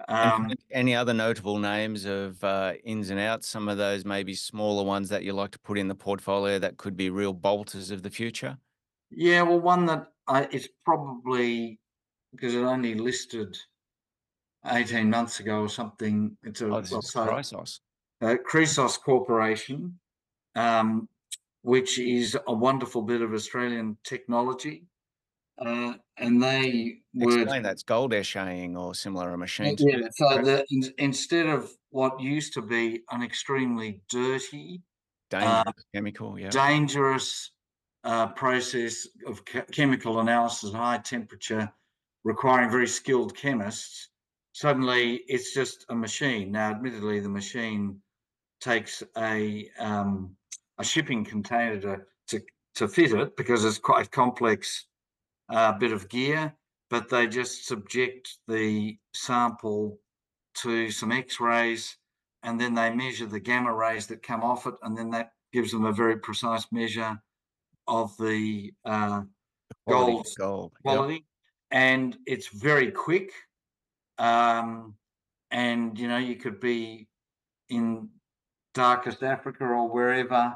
Um, 0.07 0.53
any 0.71 0.95
other 0.95 1.13
notable 1.13 1.59
names 1.59 2.05
of 2.05 2.43
uh, 2.43 2.73
ins 2.83 3.09
and 3.09 3.19
outs? 3.19 3.47
Some 3.47 3.67
of 3.67 3.77
those 3.77 4.05
maybe 4.05 4.33
smaller 4.33 4.83
ones 4.83 5.09
that 5.09 5.23
you 5.23 5.33
like 5.33 5.51
to 5.51 5.59
put 5.59 5.77
in 5.77 5.87
the 5.87 5.95
portfolio 5.95 6.59
that 6.59 6.77
could 6.77 6.95
be 6.95 7.09
real 7.09 7.33
bolters 7.33 7.91
of 7.91 8.03
the 8.03 8.09
future? 8.09 8.57
Yeah, 9.09 9.41
well, 9.41 9.59
one 9.59 9.85
that 9.87 10.07
I, 10.27 10.47
it's 10.51 10.69
probably 10.85 11.79
because 12.31 12.55
it 12.55 12.63
only 12.63 12.95
listed 12.95 13.57
18 14.65 15.09
months 15.09 15.39
ago 15.39 15.61
or 15.61 15.69
something. 15.69 16.37
It's 16.43 16.61
a 16.61 16.67
oh, 16.67 16.69
well, 16.69 17.01
so, 17.01 17.25
Chrysos. 17.25 17.79
Uh, 18.21 18.35
Chrysos 18.49 18.99
Corporation, 18.99 19.99
um, 20.55 21.09
which 21.61 21.99
is 21.99 22.37
a 22.47 22.53
wonderful 22.53 23.01
bit 23.01 23.21
of 23.21 23.33
Australian 23.33 23.97
technology. 24.03 24.85
Uh, 25.59 25.93
and 26.17 26.41
they 26.41 26.97
would 27.13 27.41
explain 27.41 27.61
that's 27.61 27.83
gold 27.83 28.13
assaying 28.13 28.75
or 28.75 28.95
similar 28.95 29.35
machine. 29.37 29.75
Yeah, 29.77 30.07
so 30.15 30.41
the, 30.41 30.65
in, 30.71 30.83
instead 30.97 31.47
of 31.47 31.71
what 31.89 32.19
used 32.19 32.53
to 32.53 32.61
be 32.61 33.01
an 33.11 33.21
extremely 33.21 34.01
dirty, 34.09 34.81
dangerous 35.29 35.63
uh, 35.67 35.71
chemical, 35.93 36.39
yeah, 36.39 36.49
dangerous 36.49 37.51
uh, 38.03 38.27
process 38.27 39.07
of 39.27 39.41
chemical 39.71 40.19
analysis, 40.19 40.73
high 40.73 40.97
temperature, 40.97 41.71
requiring 42.23 42.71
very 42.71 42.87
skilled 42.87 43.35
chemists, 43.35 44.09
suddenly 44.53 45.21
it's 45.27 45.53
just 45.53 45.85
a 45.89 45.95
machine. 45.95 46.51
Now, 46.51 46.71
admittedly, 46.71 47.19
the 47.19 47.29
machine 47.29 48.01
takes 48.61 49.03
a 49.17 49.69
um, 49.79 50.35
a 50.79 50.83
shipping 50.83 51.23
container 51.23 51.79
to, 51.81 51.97
to 52.29 52.41
to 52.75 52.87
fit 52.87 53.11
it 53.11 53.35
because 53.37 53.63
it's 53.63 53.77
quite 53.77 54.09
complex 54.11 54.85
uh, 55.51 55.73
bit 55.73 55.91
of 55.91 56.09
gear, 56.09 56.53
but 56.89 57.09
they 57.09 57.27
just 57.27 57.67
subject 57.67 58.37
the 58.47 58.97
sample 59.13 59.99
to 60.55 60.89
some 60.91 61.11
X-rays, 61.11 61.97
and 62.43 62.59
then 62.59 62.73
they 62.73 62.93
measure 62.93 63.25
the 63.25 63.39
gamma 63.39 63.73
rays 63.73 64.07
that 64.07 64.23
come 64.23 64.43
off 64.43 64.65
it, 64.65 64.75
and 64.83 64.97
then 64.97 65.09
that 65.11 65.33
gives 65.53 65.71
them 65.71 65.85
a 65.85 65.91
very 65.91 66.17
precise 66.17 66.65
measure 66.71 67.21
of 67.87 68.15
the 68.17 68.71
uh, 68.85 69.21
gold, 69.87 70.27
gold 70.37 70.71
quality, 70.83 71.13
yep. 71.13 71.23
and 71.71 72.17
it's 72.25 72.47
very 72.47 72.91
quick. 72.91 73.31
Um, 74.17 74.95
and 75.51 75.97
you 75.97 76.07
know, 76.07 76.17
you 76.17 76.35
could 76.35 76.59
be 76.59 77.07
in 77.69 78.09
darkest 78.73 79.23
Africa 79.23 79.65
or 79.65 79.89
wherever, 79.89 80.53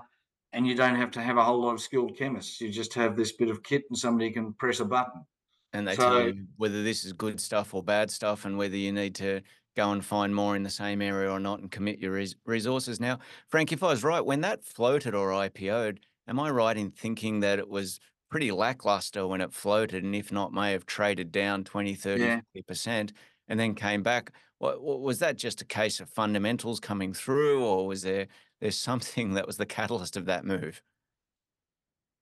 and 0.55 0.65
you 0.65 0.73
don't 0.73 0.95
have 0.95 1.11
to 1.11 1.21
have 1.21 1.37
a 1.37 1.43
whole 1.43 1.61
lot 1.61 1.73
of 1.73 1.81
skilled 1.81 2.17
chemists. 2.17 2.61
You 2.61 2.69
just 2.69 2.93
have 2.93 3.15
this 3.15 3.33
bit 3.33 3.49
of 3.49 3.61
kit, 3.61 3.83
and 3.89 3.97
somebody 3.97 4.31
can 4.31 4.53
press 4.53 4.79
a 4.79 4.85
button. 4.85 5.25
And 5.73 5.87
they 5.87 5.95
so, 5.95 6.09
tell 6.09 6.27
you 6.27 6.45
whether 6.55 6.81
this 6.81 7.03
is 7.03 7.11
good 7.13 7.39
stuff 7.39 7.73
or 7.73 7.83
bad 7.83 8.09
stuff, 8.09 8.45
and 8.45 8.57
whether 8.57 8.77
you 8.77 8.91
need 8.91 9.15
to 9.15 9.41
go 9.75 9.91
and 9.91 10.03
find 10.03 10.33
more 10.33 10.55
in 10.55 10.63
the 10.63 10.69
same 10.69 11.01
area 11.01 11.29
or 11.29 11.39
not, 11.39 11.59
and 11.59 11.69
commit 11.69 11.99
your 11.99 12.13
res- 12.13 12.37
resources. 12.45 12.99
Now, 12.99 13.19
Frank, 13.49 13.73
if 13.73 13.83
I 13.83 13.87
was 13.87 14.03
right, 14.03 14.25
when 14.25 14.41
that 14.41 14.63
floated 14.63 15.13
or 15.13 15.31
IPO'd, 15.31 15.99
am 16.27 16.39
I 16.39 16.49
right 16.49 16.77
in 16.77 16.91
thinking 16.91 17.41
that 17.41 17.59
it 17.59 17.67
was 17.67 17.99
pretty 18.31 18.51
lackluster 18.51 19.27
when 19.27 19.41
it 19.41 19.53
floated, 19.53 20.03
and 20.03 20.15
if 20.15 20.31
not, 20.31 20.53
may 20.53 20.71
have 20.71 20.85
traded 20.85 21.33
down 21.33 21.65
20, 21.65 21.93
30, 21.95 22.23
yeah. 22.23 22.39
50%? 22.55 23.11
and 23.47 23.59
then 23.59 23.75
came 23.75 24.03
back. 24.03 24.31
What, 24.57 24.81
was 24.81 25.19
that 25.19 25.37
just 25.37 25.61
a 25.61 25.65
case 25.65 25.99
of 25.99 26.09
fundamentals 26.09 26.79
coming 26.79 27.13
through, 27.13 27.63
or 27.63 27.87
was 27.87 28.01
there 28.01 28.27
there's 28.65 28.79
something 28.79 29.35
that 29.35 29.45
was 29.45 29.57
the 29.57 29.65
catalyst 29.67 30.17
of 30.17 30.25
that 30.25 30.43
move? 30.43 30.81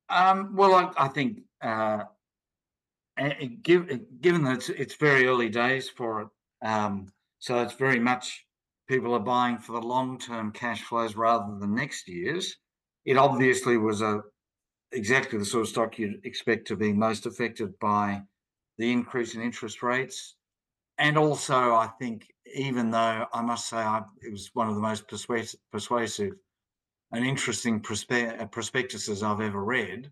Um, 0.09 0.53
well, 0.53 0.75
I, 0.75 1.05
I 1.05 1.07
think 1.07 1.39
uh, 1.61 2.03
give, 3.61 3.87
given 4.19 4.43
that 4.43 4.57
it's, 4.57 4.67
it's, 4.67 4.95
very 4.95 5.25
early 5.25 5.47
days 5.47 5.87
for 5.87 6.23
it, 6.23 6.27
um, 6.67 7.07
so 7.39 7.61
it's 7.61 7.75
very 7.75 7.97
much 7.97 8.45
people 8.89 9.13
are 9.13 9.21
buying 9.21 9.57
for 9.57 9.71
the 9.71 9.87
long 9.87 10.19
term 10.19 10.51
cash 10.51 10.81
flows 10.81 11.15
rather 11.15 11.57
than 11.57 11.75
next 11.75 12.09
year's. 12.09 12.57
It 13.05 13.15
obviously 13.15 13.77
was 13.77 14.01
a 14.01 14.19
exactly 14.91 15.39
the 15.39 15.45
sort 15.45 15.61
of 15.61 15.69
stock 15.69 15.97
you'd 15.97 16.25
expect 16.25 16.67
to 16.67 16.75
be 16.75 16.91
most 16.91 17.25
affected 17.25 17.79
by 17.79 18.21
the 18.77 18.91
increase 18.91 19.33
in 19.33 19.41
interest 19.41 19.81
rates 19.81 20.35
and 20.97 21.17
also 21.17 21.75
I 21.75 21.89
think 21.99 22.27
even 22.55 22.91
though 22.91 23.25
I 23.33 23.41
must 23.41 23.67
say 23.69 23.77
I, 23.77 24.03
it 24.21 24.31
was 24.31 24.51
one 24.53 24.69
of 24.69 24.75
the 24.75 24.81
most 24.81 25.07
persuasive, 25.07 25.59
persuasive 25.71 26.33
and 27.11 27.25
interesting 27.25 27.79
prospe- 27.79 28.39
uh, 28.39 28.45
prospectuses 28.47 29.23
I've 29.23 29.41
ever 29.41 29.63
read, 29.63 30.11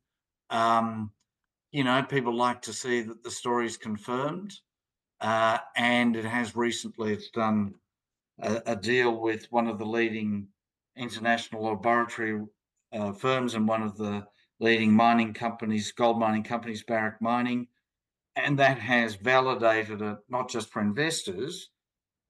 um, 0.50 1.12
you 1.72 1.84
know, 1.84 2.04
people 2.04 2.36
like 2.36 2.62
to 2.64 2.74
see 2.74 3.02
that 3.02 3.24
the 3.24 3.32
story 3.32 3.66
is 3.66 3.78
confirmed, 3.78 4.54
uh, 5.22 5.60
and 5.76 6.16
it 6.16 6.26
has 6.26 6.56
recently 6.56 7.14
it's 7.14 7.30
done 7.30 7.74
a, 8.42 8.62
a, 8.66 8.76
deal 8.76 9.20
with 9.20 9.48
one 9.52 9.68
of 9.68 9.78
the 9.78 9.86
leading 9.86 10.48
international 10.98 11.64
laboratory 11.64 12.42
uh, 12.94 13.14
firms 13.14 13.54
and 13.54 13.68
one 13.68 13.84
of 13.84 13.98
the 13.98 14.26
leading 14.60 14.94
mining 14.94 15.34
companies, 15.34 15.92
gold 15.92 16.20
mining 16.20 16.44
companies, 16.44 16.84
Barrick 16.84 17.22
Mining 17.22 17.68
and 18.36 18.58
that 18.60 18.80
has 18.80 19.16
validated 19.16 20.02
it 20.02 20.18
not 20.30 20.50
just 20.50 20.70
for 20.72 20.82
investors, 20.82 21.70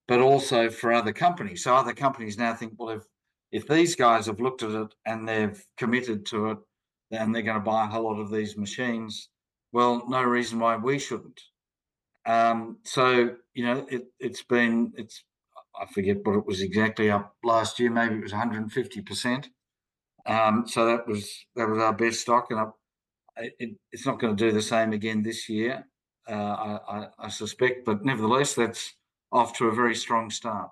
but 0.07 0.19
also 0.19 0.69
for 0.69 0.91
other 0.91 1.13
companies. 1.13 1.63
So 1.63 1.75
other 1.75 1.93
companies 1.93 2.37
now 2.37 2.53
think, 2.53 2.73
well, 2.77 2.89
if 2.89 3.03
if 3.51 3.67
these 3.67 3.95
guys 3.95 4.27
have 4.27 4.39
looked 4.39 4.63
at 4.63 4.71
it 4.71 4.93
and 5.05 5.27
they've 5.27 5.61
committed 5.77 6.25
to 6.27 6.51
it, 6.51 6.57
then 7.11 7.31
they're 7.31 7.41
going 7.41 7.59
to 7.59 7.63
buy 7.63 7.83
a 7.83 7.87
whole 7.87 8.03
lot 8.03 8.19
of 8.19 8.31
these 8.31 8.57
machines. 8.57 9.29
Well, 9.73 10.03
no 10.07 10.23
reason 10.23 10.59
why 10.59 10.77
we 10.77 10.99
shouldn't. 10.99 11.41
Um, 12.25 12.77
so 12.83 13.35
you 13.53 13.65
know, 13.65 13.85
it, 13.89 14.05
it's 14.19 14.43
been 14.43 14.93
it's 14.95 15.23
I 15.79 15.85
forget 15.85 16.17
what 16.23 16.37
it 16.37 16.45
was 16.45 16.61
exactly 16.61 17.09
up 17.09 17.35
last 17.43 17.79
year. 17.79 17.89
Maybe 17.89 18.15
it 18.15 18.23
was 18.23 18.31
150 18.31 19.01
percent. 19.01 19.49
Um, 20.25 20.65
so 20.67 20.85
that 20.85 21.07
was 21.07 21.29
that 21.55 21.67
was 21.67 21.79
our 21.79 21.93
best 21.93 22.21
stock, 22.21 22.47
and 22.51 22.71
it, 23.59 23.71
it's 23.91 24.05
not 24.05 24.19
going 24.19 24.35
to 24.35 24.45
do 24.45 24.51
the 24.51 24.61
same 24.61 24.93
again 24.93 25.23
this 25.23 25.49
year. 25.49 25.87
Uh, 26.29 26.77
I, 26.87 27.07
I, 27.17 27.29
suspect. 27.29 27.85
But 27.85 28.05
nevertheless, 28.05 28.53
that's 28.53 28.93
off 29.31 29.57
to 29.57 29.67
a 29.67 29.75
very 29.75 29.95
strong 29.95 30.29
start. 30.29 30.69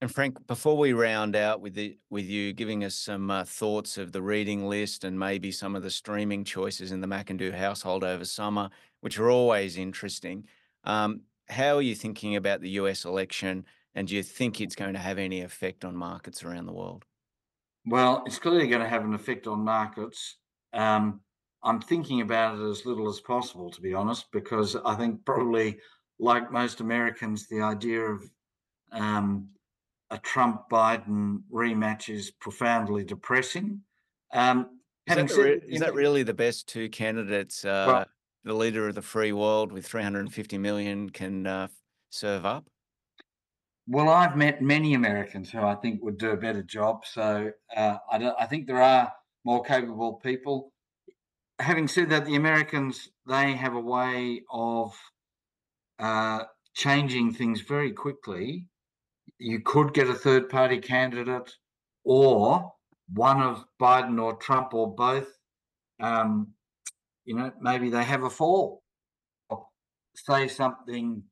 And 0.00 0.12
Frank, 0.12 0.46
before 0.46 0.76
we 0.76 0.92
round 0.92 1.36
out 1.36 1.60
with 1.60 1.74
the, 1.74 1.96
with 2.10 2.24
you 2.24 2.52
giving 2.52 2.84
us 2.84 2.94
some 2.94 3.30
uh, 3.30 3.44
thoughts 3.44 3.98
of 3.98 4.10
the 4.10 4.22
reading 4.22 4.68
list 4.68 5.04
and 5.04 5.18
maybe 5.18 5.52
some 5.52 5.76
of 5.76 5.82
the 5.82 5.90
streaming 5.90 6.44
choices 6.44 6.92
in 6.92 7.00
the 7.00 7.06
Macindoe 7.06 7.52
household 7.52 8.02
over 8.02 8.24
summer, 8.24 8.68
which 9.00 9.18
are 9.18 9.30
always 9.30 9.76
interesting, 9.76 10.44
um, 10.84 11.20
how 11.48 11.76
are 11.76 11.82
you 11.82 11.94
thinking 11.94 12.36
about 12.36 12.60
the 12.60 12.70
US 12.70 13.04
election? 13.04 13.64
And 13.94 14.08
do 14.08 14.16
you 14.16 14.22
think 14.22 14.60
it's 14.60 14.74
going 14.74 14.94
to 14.94 14.98
have 14.98 15.18
any 15.18 15.42
effect 15.42 15.84
on 15.84 15.94
markets 15.94 16.42
around 16.42 16.66
the 16.66 16.72
world? 16.72 17.04
Well, 17.86 18.22
it's 18.26 18.38
clearly 18.38 18.68
going 18.68 18.82
to 18.82 18.88
have 18.88 19.04
an 19.04 19.14
effect 19.14 19.46
on 19.46 19.60
markets. 19.64 20.36
Um, 20.72 21.20
I'm 21.64 21.80
thinking 21.80 22.20
about 22.20 22.58
it 22.58 22.68
as 22.68 22.84
little 22.84 23.08
as 23.08 23.20
possible, 23.20 23.70
to 23.70 23.80
be 23.80 23.94
honest, 23.94 24.26
because 24.32 24.76
I 24.84 24.94
think 24.96 25.24
probably, 25.24 25.78
like 26.18 26.50
most 26.50 26.80
Americans, 26.80 27.48
the 27.48 27.60
idea 27.60 28.00
of 28.00 28.22
um, 28.90 29.48
a 30.10 30.18
Trump 30.18 30.68
Biden 30.70 31.42
rematch 31.52 32.08
is 32.08 32.30
profoundly 32.30 33.04
depressing. 33.04 33.80
Um, 34.32 34.80
is, 35.06 35.16
that, 35.16 35.30
said, 35.30 35.38
re- 35.38 35.60
is 35.68 35.80
that, 35.80 35.94
really 35.94 36.22
the 36.22 36.34
best 36.34 36.68
two 36.68 36.88
candidates? 36.88 37.64
Uh, 37.64 37.84
well, 37.86 38.06
the 38.44 38.54
leader 38.54 38.88
of 38.88 38.94
the 38.94 39.02
free 39.02 39.32
world 39.32 39.72
with 39.72 39.86
350 39.86 40.58
million 40.58 41.10
can 41.10 41.46
uh, 41.46 41.68
serve 42.10 42.44
up? 42.44 42.66
Well, 43.86 44.08
I've 44.08 44.36
met 44.36 44.62
many 44.62 44.94
Americans 44.94 45.50
who 45.50 45.60
I 45.60 45.74
think 45.76 46.02
would 46.02 46.18
do 46.18 46.30
a 46.30 46.36
better 46.36 46.62
job. 46.62 47.04
So 47.04 47.50
uh, 47.76 47.96
I, 48.10 48.32
I 48.38 48.46
think 48.46 48.66
there 48.66 48.82
are 48.82 49.12
more 49.44 49.62
capable 49.62 50.14
people 50.14 50.71
having 51.58 51.88
said 51.88 52.10
that, 52.10 52.24
the 52.26 52.36
Americans 52.36 53.08
they 53.28 53.52
have 53.52 53.74
a 53.74 53.80
way 53.80 54.42
of 54.50 54.94
uh, 55.98 56.44
changing 56.74 57.32
things 57.32 57.60
very 57.60 57.92
quickly. 57.92 58.68
You 59.38 59.60
could 59.60 59.94
get 59.94 60.08
a 60.08 60.14
third 60.14 60.48
party 60.48 60.78
candidate, 60.78 61.52
or 62.04 62.72
one 63.12 63.40
of 63.40 63.64
Biden 63.80 64.20
or 64.20 64.36
Trump 64.36 64.74
or 64.74 64.94
both. 64.94 65.28
Um, 66.00 66.54
you 67.24 67.36
know, 67.36 67.52
maybe 67.60 67.90
they 67.90 68.04
have 68.04 68.24
a 68.24 68.30
fall. 68.30 68.82
Say 70.14 70.48
something, 70.48 71.22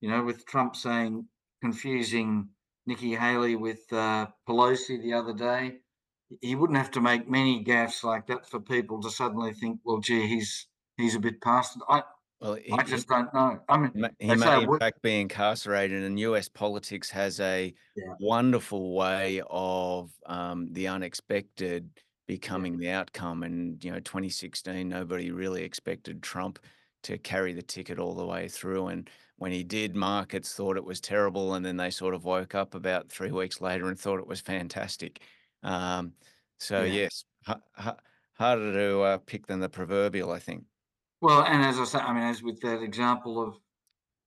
you 0.00 0.10
know, 0.10 0.22
with 0.22 0.46
Trump 0.46 0.76
saying 0.76 1.26
confusing 1.62 2.48
Nikki 2.86 3.14
Haley 3.14 3.56
with 3.56 3.80
uh, 3.92 4.26
Pelosi 4.48 5.00
the 5.02 5.14
other 5.14 5.32
day 5.32 5.78
he 6.40 6.54
wouldn't 6.54 6.78
have 6.78 6.90
to 6.92 7.00
make 7.00 7.28
many 7.28 7.64
gaffes 7.64 8.02
like 8.02 8.26
that 8.26 8.48
for 8.48 8.60
people 8.60 9.00
to 9.02 9.10
suddenly 9.10 9.52
think, 9.52 9.80
well, 9.84 9.98
gee, 9.98 10.26
he's 10.26 10.66
he's 10.96 11.14
a 11.14 11.20
bit 11.20 11.40
past 11.40 11.76
it. 11.76 11.82
I, 11.88 12.02
well, 12.40 12.54
he, 12.54 12.72
I 12.72 12.82
just 12.82 13.08
don't 13.08 13.32
know. 13.32 13.60
I 13.68 13.78
mean, 13.78 14.08
he 14.18 14.34
may 14.34 14.62
in 14.62 14.78
fact 14.78 15.00
be 15.02 15.20
incarcerated, 15.20 16.02
and 16.02 16.20
U.S. 16.20 16.48
politics 16.48 17.08
has 17.10 17.40
a 17.40 17.72
yeah. 17.96 18.04
wonderful 18.20 18.94
way 18.94 19.40
of 19.48 20.10
um, 20.26 20.68
the 20.72 20.88
unexpected 20.88 21.88
becoming 22.26 22.74
yeah. 22.74 22.78
the 22.78 22.90
outcome. 22.90 23.42
And 23.42 23.82
you 23.82 23.90
know, 23.90 24.00
2016, 24.00 24.86
nobody 24.86 25.30
really 25.30 25.62
expected 25.62 26.22
Trump 26.22 26.58
to 27.04 27.16
carry 27.16 27.52
the 27.52 27.62
ticket 27.62 27.98
all 27.98 28.14
the 28.14 28.26
way 28.26 28.48
through. 28.48 28.88
And 28.88 29.08
when 29.38 29.52
he 29.52 29.62
did, 29.62 29.96
markets 29.96 30.52
thought 30.52 30.76
it 30.76 30.84
was 30.84 31.00
terrible, 31.00 31.54
and 31.54 31.64
then 31.64 31.78
they 31.78 31.90
sort 31.90 32.14
of 32.14 32.24
woke 32.24 32.54
up 32.54 32.74
about 32.74 33.08
three 33.08 33.30
weeks 33.30 33.60
later 33.62 33.86
and 33.88 33.98
thought 33.98 34.18
it 34.18 34.26
was 34.26 34.40
fantastic. 34.40 35.22
Um, 35.66 36.14
so 36.58 36.82
Yeah. 36.82 36.92
yes, 36.94 37.24
ha- 37.44 37.60
ha- 37.74 37.96
harder 38.34 38.72
to 38.72 39.00
uh, 39.00 39.18
pick 39.18 39.46
than 39.46 39.60
the 39.60 39.68
proverbial, 39.68 40.30
I 40.30 40.38
think. 40.38 40.66
Well, 41.20 41.42
and 41.44 41.62
as 41.62 41.78
I 41.78 41.84
say, 41.84 41.98
I 41.98 42.12
mean, 42.12 42.22
as 42.22 42.42
with 42.42 42.60
that 42.60 42.82
example 42.82 43.42
of, 43.42 43.58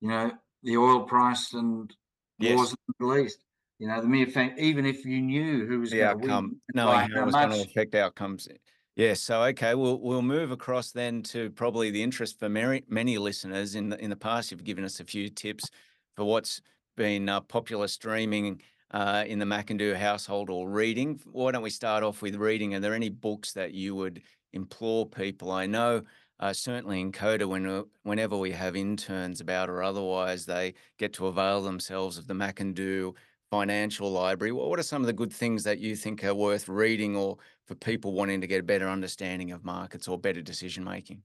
you 0.00 0.08
know, 0.08 0.32
the 0.62 0.76
oil 0.76 1.04
price 1.04 1.52
and 1.52 1.94
Yes. 2.38 2.56
wars 2.56 2.70
in 2.70 2.76
the 2.88 2.94
Middle 3.06 3.24
East, 3.24 3.44
you 3.78 3.88
know, 3.88 4.00
the 4.00 4.08
mere 4.08 4.26
fact, 4.26 4.58
even 4.58 4.86
if 4.86 5.04
you 5.04 5.20
knew 5.20 5.66
who 5.66 5.80
was 5.80 5.90
the 5.90 5.98
going 5.98 6.10
to 6.10 6.16
win, 6.16 6.30
outcome, 6.30 6.62
knowing 6.74 7.10
by 7.10 7.14
how 7.14 7.24
was 7.26 7.34
going 7.34 7.50
to 7.50 7.60
affect 7.62 7.94
outcomes. 7.94 8.48
Yes. 8.96 9.20
So 9.22 9.42
okay, 9.44 9.74
we'll 9.74 10.00
we'll 10.00 10.22
move 10.22 10.50
across 10.50 10.92
then 10.92 11.22
to 11.24 11.50
probably 11.50 11.90
the 11.90 12.02
interest 12.02 12.38
for 12.38 12.48
many 12.48 12.82
many 12.88 13.18
listeners. 13.18 13.74
In 13.74 13.88
the 13.88 13.98
in 14.02 14.10
the 14.10 14.16
past, 14.16 14.50
you've 14.50 14.64
given 14.64 14.84
us 14.84 15.00
a 15.00 15.04
few 15.04 15.28
tips 15.30 15.70
for 16.16 16.24
what's 16.24 16.60
been 16.96 17.28
uh, 17.28 17.40
popular 17.40 17.88
streaming 17.88 18.60
uh, 18.90 19.24
in 19.26 19.38
the 19.38 19.46
Macindoe 19.46 19.94
household 19.94 20.50
or 20.50 20.68
reading. 20.68 21.20
Why 21.30 21.52
don't 21.52 21.62
we 21.62 21.70
start 21.70 22.02
off 22.02 22.22
with 22.22 22.36
reading? 22.36 22.74
Are 22.74 22.80
there 22.80 22.94
any 22.94 23.08
books 23.08 23.52
that 23.52 23.72
you 23.72 23.94
would 23.94 24.22
implore 24.52 25.06
people? 25.06 25.50
I 25.50 25.66
know. 25.66 26.02
Uh, 26.38 26.54
certainly 26.54 27.00
in 27.00 27.12
Koda, 27.12 27.46
when, 27.46 27.66
uh, 27.66 27.82
whenever 28.02 28.36
we 28.36 28.50
have 28.52 28.74
interns 28.74 29.42
about 29.42 29.68
or 29.68 29.82
otherwise, 29.82 30.46
they 30.46 30.74
get 30.98 31.12
to 31.14 31.26
avail 31.26 31.60
themselves 31.60 32.16
of 32.16 32.26
the 32.26 32.34
Macindoe 32.34 33.14
financial 33.50 34.10
library. 34.10 34.52
What 34.52 34.78
are 34.78 34.82
some 34.82 35.02
of 35.02 35.06
the 35.06 35.12
good 35.12 35.32
things 35.32 35.64
that 35.64 35.80
you 35.80 35.96
think 35.96 36.24
are 36.24 36.34
worth 36.34 36.68
reading 36.68 37.14
or 37.14 37.36
for 37.66 37.74
people 37.74 38.12
wanting 38.12 38.40
to 38.40 38.46
get 38.46 38.60
a 38.60 38.64
better 38.64 38.88
understanding 38.88 39.52
of 39.52 39.64
markets 39.64 40.08
or 40.08 40.18
better 40.18 40.40
decision 40.40 40.82
making? 40.82 41.22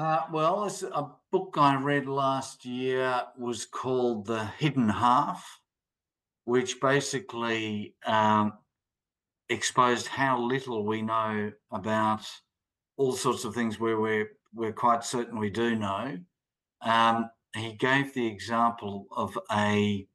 Uh, 0.00 0.24
well, 0.32 0.64
a 0.94 1.06
book 1.30 1.56
I 1.58 1.76
read 1.76 2.06
last 2.06 2.64
year 2.64 3.22
was 3.38 3.66
called 3.66 4.24
The 4.26 4.46
Hidden 4.58 4.88
Half, 4.88 5.60
which 6.44 6.80
basically 6.80 7.94
um, 8.06 8.54
exposed 9.50 10.06
how 10.06 10.40
little 10.40 10.86
we 10.86 11.02
know 11.02 11.52
about 11.70 12.26
all 12.96 13.12
sorts 13.12 13.44
of 13.44 13.54
things 13.54 13.78
where 13.78 14.00
we're 14.00 14.30
we're 14.54 14.72
quite 14.72 15.04
certain 15.04 15.38
we 15.38 15.50
do 15.50 15.76
know. 15.76 16.18
Um, 16.80 17.30
he 17.54 17.74
gave 17.74 18.14
the 18.14 18.26
example 18.26 19.06
of 19.14 19.38
a 19.52 20.06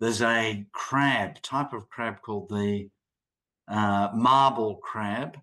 there's 0.00 0.22
a 0.22 0.64
crab 0.72 1.42
type 1.42 1.74
of 1.74 1.90
crab 1.90 2.22
called 2.22 2.48
the 2.48 2.88
uh, 3.68 4.08
marble 4.14 4.76
crab, 4.76 5.36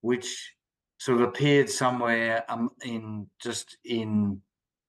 which 0.00 0.54
sort 0.98 1.20
of 1.20 1.28
appeared 1.28 1.70
somewhere 1.70 2.44
um, 2.48 2.70
in 2.84 3.26
just 3.40 3.78
in 3.84 4.40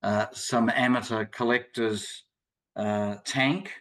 uh, 0.02 0.26
some 0.32 0.68
amateur 0.70 1.24
collector's 1.24 2.24
uh, 2.76 3.16
tank. 3.24 3.72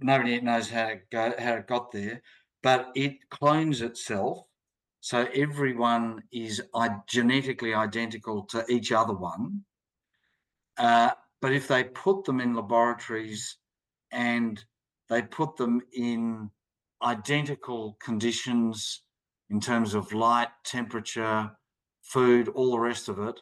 Nobody 0.00 0.40
knows 0.40 0.70
how 0.70 0.86
it 0.86 1.10
go, 1.10 1.34
how 1.38 1.54
it 1.54 1.66
got 1.66 1.92
there, 1.92 2.22
but 2.62 2.90
it 2.94 3.16
clones 3.30 3.82
itself, 3.82 4.44
so 5.00 5.26
everyone 5.34 6.22
is 6.32 6.62
genetically 7.08 7.74
identical 7.74 8.44
to 8.44 8.64
each 8.68 8.92
other 8.92 9.14
one. 9.14 9.62
Uh, 10.76 11.10
but 11.40 11.52
if 11.52 11.68
they 11.68 11.84
put 11.84 12.24
them 12.24 12.40
in 12.40 12.54
laboratories 12.54 13.58
and 14.12 14.64
they 15.08 15.22
put 15.22 15.56
them 15.56 15.80
in 15.92 16.50
identical 17.02 17.96
conditions 18.00 19.02
in 19.50 19.60
terms 19.60 19.94
of 19.94 20.12
light, 20.12 20.48
temperature, 20.64 21.50
food, 22.02 22.48
all 22.48 22.72
the 22.72 22.78
rest 22.78 23.08
of 23.08 23.18
it, 23.18 23.40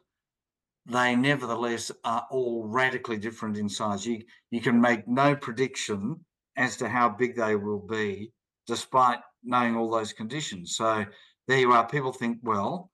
they 0.86 1.16
nevertheless 1.16 1.90
are 2.04 2.26
all 2.30 2.66
radically 2.66 3.18
different 3.18 3.56
in 3.56 3.68
size. 3.68 4.06
You, 4.06 4.22
you 4.50 4.60
can 4.60 4.80
make 4.80 5.08
no 5.08 5.34
prediction 5.34 6.24
as 6.56 6.76
to 6.76 6.88
how 6.88 7.08
big 7.08 7.36
they 7.36 7.56
will 7.56 7.80
be, 7.80 8.32
despite 8.66 9.18
knowing 9.42 9.76
all 9.76 9.90
those 9.90 10.12
conditions. 10.12 10.76
So 10.76 11.04
there 11.48 11.58
you 11.58 11.72
are. 11.72 11.86
People 11.86 12.12
think, 12.12 12.38
well, 12.42 12.90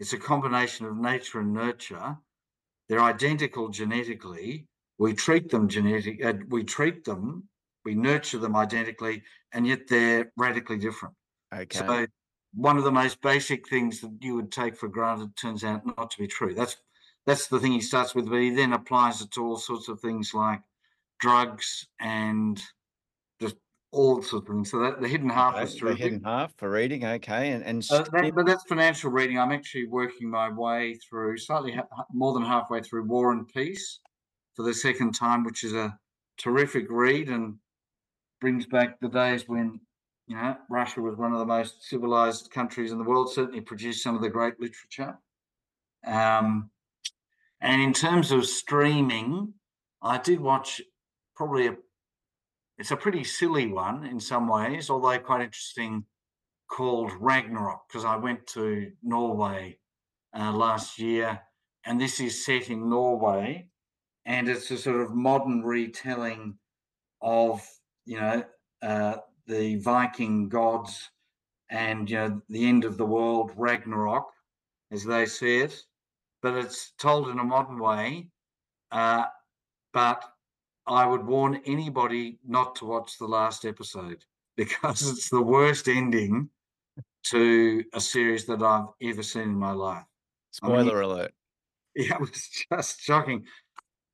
it's 0.00 0.12
a 0.12 0.18
combination 0.18 0.86
of 0.86 0.96
nature 0.96 1.40
and 1.40 1.52
nurture. 1.52 2.16
They're 2.88 3.02
identical 3.02 3.68
genetically. 3.68 4.66
We 4.98 5.14
treat 5.14 5.50
them 5.50 5.68
genetic. 5.68 6.24
Uh, 6.24 6.34
we 6.48 6.64
treat 6.64 7.04
them. 7.04 7.48
We 7.84 7.94
nurture 7.94 8.38
them 8.38 8.56
identically, 8.56 9.22
and 9.52 9.66
yet 9.66 9.88
they're 9.88 10.32
radically 10.36 10.78
different. 10.78 11.14
Okay. 11.54 11.78
So 11.78 12.06
one 12.56 12.78
of 12.78 12.84
the 12.84 12.90
most 12.92 13.20
basic 13.20 13.68
things 13.68 14.00
that 14.00 14.16
you 14.20 14.34
would 14.34 14.50
take 14.50 14.76
for 14.76 14.88
granted 14.88 15.36
turns 15.36 15.62
out 15.62 15.84
not 15.84 16.10
to 16.10 16.18
be 16.18 16.26
true. 16.26 16.54
That's 16.54 16.76
that's 17.26 17.48
the 17.48 17.60
thing 17.60 17.72
he 17.72 17.80
starts 17.80 18.14
with, 18.14 18.28
but 18.30 18.40
he 18.40 18.50
then 18.50 18.72
applies 18.72 19.20
it 19.20 19.30
to 19.32 19.44
all 19.44 19.58
sorts 19.58 19.88
of 19.88 20.00
things 20.00 20.32
like 20.32 20.60
drugs 21.18 21.86
and 22.00 22.62
just 23.40 23.56
all 23.90 24.22
sorts 24.22 24.48
of 24.48 24.54
things. 24.54 24.70
So 24.70 24.78
that 24.78 25.00
the 25.00 25.08
hidden 25.08 25.28
half 25.28 25.54
Okay, 25.54 25.64
is 25.64 25.78
the 25.78 25.94
hidden 25.94 26.22
half 26.24 26.54
for 26.56 26.70
reading. 26.70 27.04
Okay. 27.04 27.50
And, 27.50 27.64
and 27.64 27.86
Uh, 27.90 28.04
that, 28.12 28.32
but 28.34 28.46
that's 28.46 28.64
financial 28.64 29.10
reading. 29.10 29.38
I'm 29.38 29.52
actually 29.52 29.86
working 29.86 30.30
my 30.30 30.50
way 30.50 30.94
through, 30.94 31.36
slightly 31.38 31.72
ha- 31.72 32.04
more 32.12 32.32
than 32.32 32.44
halfway 32.44 32.80
through 32.80 33.04
War 33.04 33.32
and 33.32 33.46
Peace 33.48 34.00
for 34.54 34.62
the 34.62 34.74
second 34.74 35.12
time, 35.14 35.44
which 35.44 35.64
is 35.64 35.74
a 35.74 35.98
terrific 36.38 36.86
read 36.88 37.28
and 37.28 37.56
brings 38.40 38.66
back 38.66 39.00
the 39.00 39.08
days 39.08 39.48
when 39.48 39.80
you 40.26 40.36
know 40.36 40.56
Russia 40.68 41.00
was 41.00 41.16
one 41.16 41.32
of 41.32 41.38
the 41.38 41.46
most 41.46 41.84
civilized 41.84 42.50
countries 42.50 42.92
in 42.92 42.98
the 42.98 43.04
world. 43.04 43.32
Certainly 43.32 43.60
produced 43.62 44.02
some 44.02 44.16
of 44.16 44.22
the 44.22 44.28
great 44.28 44.60
literature. 44.60 45.18
Um, 46.06 46.70
and 47.60 47.80
in 47.82 47.92
terms 47.92 48.32
of 48.32 48.46
streaming, 48.46 49.54
I 50.02 50.18
did 50.18 50.40
watch 50.40 50.80
probably 51.34 51.68
a. 51.68 51.76
It's 52.78 52.90
a 52.90 52.96
pretty 52.96 53.24
silly 53.24 53.66
one 53.66 54.04
in 54.04 54.20
some 54.20 54.48
ways, 54.48 54.90
although 54.90 55.18
quite 55.18 55.40
interesting 55.40 56.04
called 56.68 57.12
Ragnarok 57.18 57.88
because 57.88 58.04
I 58.04 58.16
went 58.16 58.46
to 58.48 58.92
Norway 59.02 59.78
uh, 60.36 60.52
last 60.52 60.98
year, 60.98 61.40
and 61.84 62.00
this 62.00 62.20
is 62.20 62.44
set 62.44 62.68
in 62.68 62.90
Norway, 62.90 63.68
and 64.26 64.48
it's 64.48 64.70
a 64.70 64.76
sort 64.76 65.00
of 65.00 65.14
modern 65.14 65.62
retelling 65.62 66.58
of 67.22 67.66
you 68.04 68.20
know 68.20 68.44
uh, 68.82 69.16
the 69.46 69.76
Viking 69.76 70.48
gods 70.48 71.10
and 71.70 72.08
you 72.08 72.16
know 72.16 72.42
the 72.48 72.66
end 72.68 72.84
of 72.84 72.96
the 72.96 73.06
world, 73.06 73.52
Ragnarok, 73.56 74.26
as 74.90 75.04
they 75.04 75.26
see 75.26 75.58
it, 75.58 75.82
but 76.42 76.54
it's 76.54 76.92
told 76.98 77.28
in 77.28 77.38
a 77.38 77.44
modern 77.44 77.78
way. 77.78 78.28
Uh, 78.90 79.24
but 79.92 80.24
I 80.86 81.06
would 81.06 81.26
warn 81.26 81.60
anybody 81.66 82.38
not 82.46 82.76
to 82.76 82.86
watch 82.86 83.18
the 83.18 83.26
last 83.26 83.64
episode 83.64 84.24
because 84.56 85.08
it's 85.08 85.30
the 85.30 85.42
worst 85.42 85.88
ending 85.88 86.50
to 87.24 87.84
a 87.92 88.00
series 88.00 88.46
that 88.46 88.62
I've 88.62 88.86
ever 89.02 89.22
seen 89.22 89.42
in 89.42 89.58
my 89.58 89.72
life. 89.72 90.04
I 90.62 90.68
mean, 90.68 90.84
spoiler 90.84 91.00
alert. 91.00 91.32
Yeah, 91.98 92.16
it 92.16 92.20
was 92.20 92.50
just 92.70 93.00
shocking. 93.00 93.46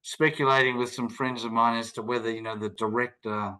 Speculating 0.02 0.78
with 0.78 0.92
some 0.92 1.08
friends 1.08 1.42
of 1.42 1.50
mine 1.50 1.78
as 1.78 1.90
to 1.92 2.02
whether, 2.02 2.30
you 2.30 2.40
know, 2.40 2.56
the 2.56 2.68
director 2.68 3.56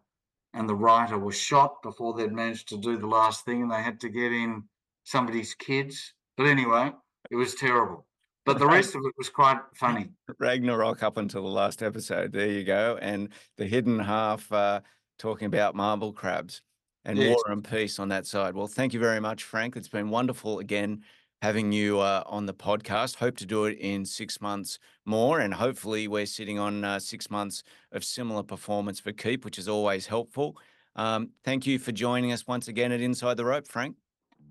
and 0.55 0.69
the 0.69 0.75
writer 0.75 1.19
was 1.19 1.37
shot 1.37 1.83
before 1.83 2.15
they'd 2.15 2.33
managed 2.33 2.69
to 2.69 2.77
do 2.79 2.97
the 2.97 3.07
last 3.07 3.45
thing 3.45 3.63
and 3.63 3.71
they 3.71 3.83
had 3.83 4.01
to 4.01 4.09
get 4.09 4.33
in 4.33 4.65
somebody's 5.05 5.55
kids. 5.55 6.15
But 6.37 6.47
anyway, 6.47 6.93
it 7.31 7.37
was 7.37 7.55
terrible. 7.55 8.07
But 8.45 8.59
the 8.59 8.67
rest 8.67 8.95
of 8.95 9.03
it 9.05 9.15
was 9.17 9.29
quite 9.29 9.61
funny. 9.75 10.11
Ragnarok 10.39 11.03
up 11.03 11.17
until 11.17 11.43
the 11.43 11.49
last 11.49 11.83
episode. 11.83 12.33
There 12.33 12.49
you 12.49 12.65
go. 12.65 12.99
And 13.01 13.29
the 13.57 13.67
hidden 13.67 13.99
half 13.99 14.51
uh, 14.51 14.81
talking 15.19 15.47
about 15.47 15.77
marble 15.77 16.13
crabs 16.13 16.61
and 17.05 17.19
Yes. 17.19 17.37
war 17.37 17.53
and 17.53 17.65
peace 17.65 17.99
on 17.99 18.09
that 18.09 18.27
side. 18.27 18.55
Well, 18.55 18.67
thank 18.67 18.95
you 18.95 19.01
very 19.01 19.21
much, 19.21 19.45
Frank. 19.45 19.77
It's 19.77 19.89
been 19.89 20.11
wonderful 20.11 20.59
again 20.59 21.05
having 21.43 21.73
you 21.73 21.99
uh, 21.99 22.23
on 22.27 22.47
the 22.47 22.55
podcast. 22.55 23.17
Hope 23.17 23.37
to 23.37 23.45
do 23.45 23.65
it 23.65 23.77
in 23.79 24.07
six 24.07 24.41
months 24.41 24.79
more. 25.05 25.41
And 25.41 25.53
hopefully, 25.55 26.07
we're 26.07 26.25
sitting 26.25 26.59
on 26.59 26.85
uh, 26.85 27.01
six 27.01 27.31
months 27.31 27.65
of 27.91 28.05
similar 28.05 28.45
performance 28.45 29.01
for 29.01 29.13
Keep, 29.13 29.45
which 29.45 29.59
is 29.59 29.69
always 29.69 30.07
helpful. 30.07 30.57
Um, 30.95 31.31
thank 31.45 31.67
you 31.67 31.81
for 31.81 31.91
joining 31.91 32.33
us 32.33 32.47
once 32.47 32.69
again 32.69 32.93
at 32.93 33.01
Inside 33.01 33.37
the 33.37 33.45
Rope, 33.45 33.67
Frank. 33.67 33.97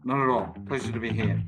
Not 0.03 0.21
at 0.21 0.29
all. 0.29 0.55
Pleasure 0.67 0.91
to 0.91 0.99
be 0.99 1.13
here. 1.13 1.41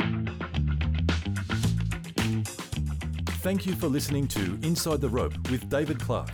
Thank 3.41 3.66
you 3.66 3.74
for 3.74 3.88
listening 3.89 4.30
to 4.30 4.58
Inside 4.64 5.02
the 5.02 5.10
Rope 5.10 5.34
with 5.52 5.70
David 5.70 6.00
Clark. 6.00 6.30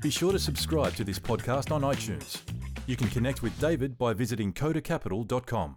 Be 0.00 0.08
sure 0.08 0.32
to 0.32 0.38
subscribe 0.38 0.94
to 0.94 1.04
this 1.04 1.18
podcast 1.18 1.70
on 1.70 1.82
iTunes. 1.82 2.40
You 2.86 2.96
can 2.96 3.08
connect 3.08 3.42
with 3.42 3.58
David 3.60 3.98
by 3.98 4.14
visiting 4.14 4.54
kodacapital.com. 4.54 5.76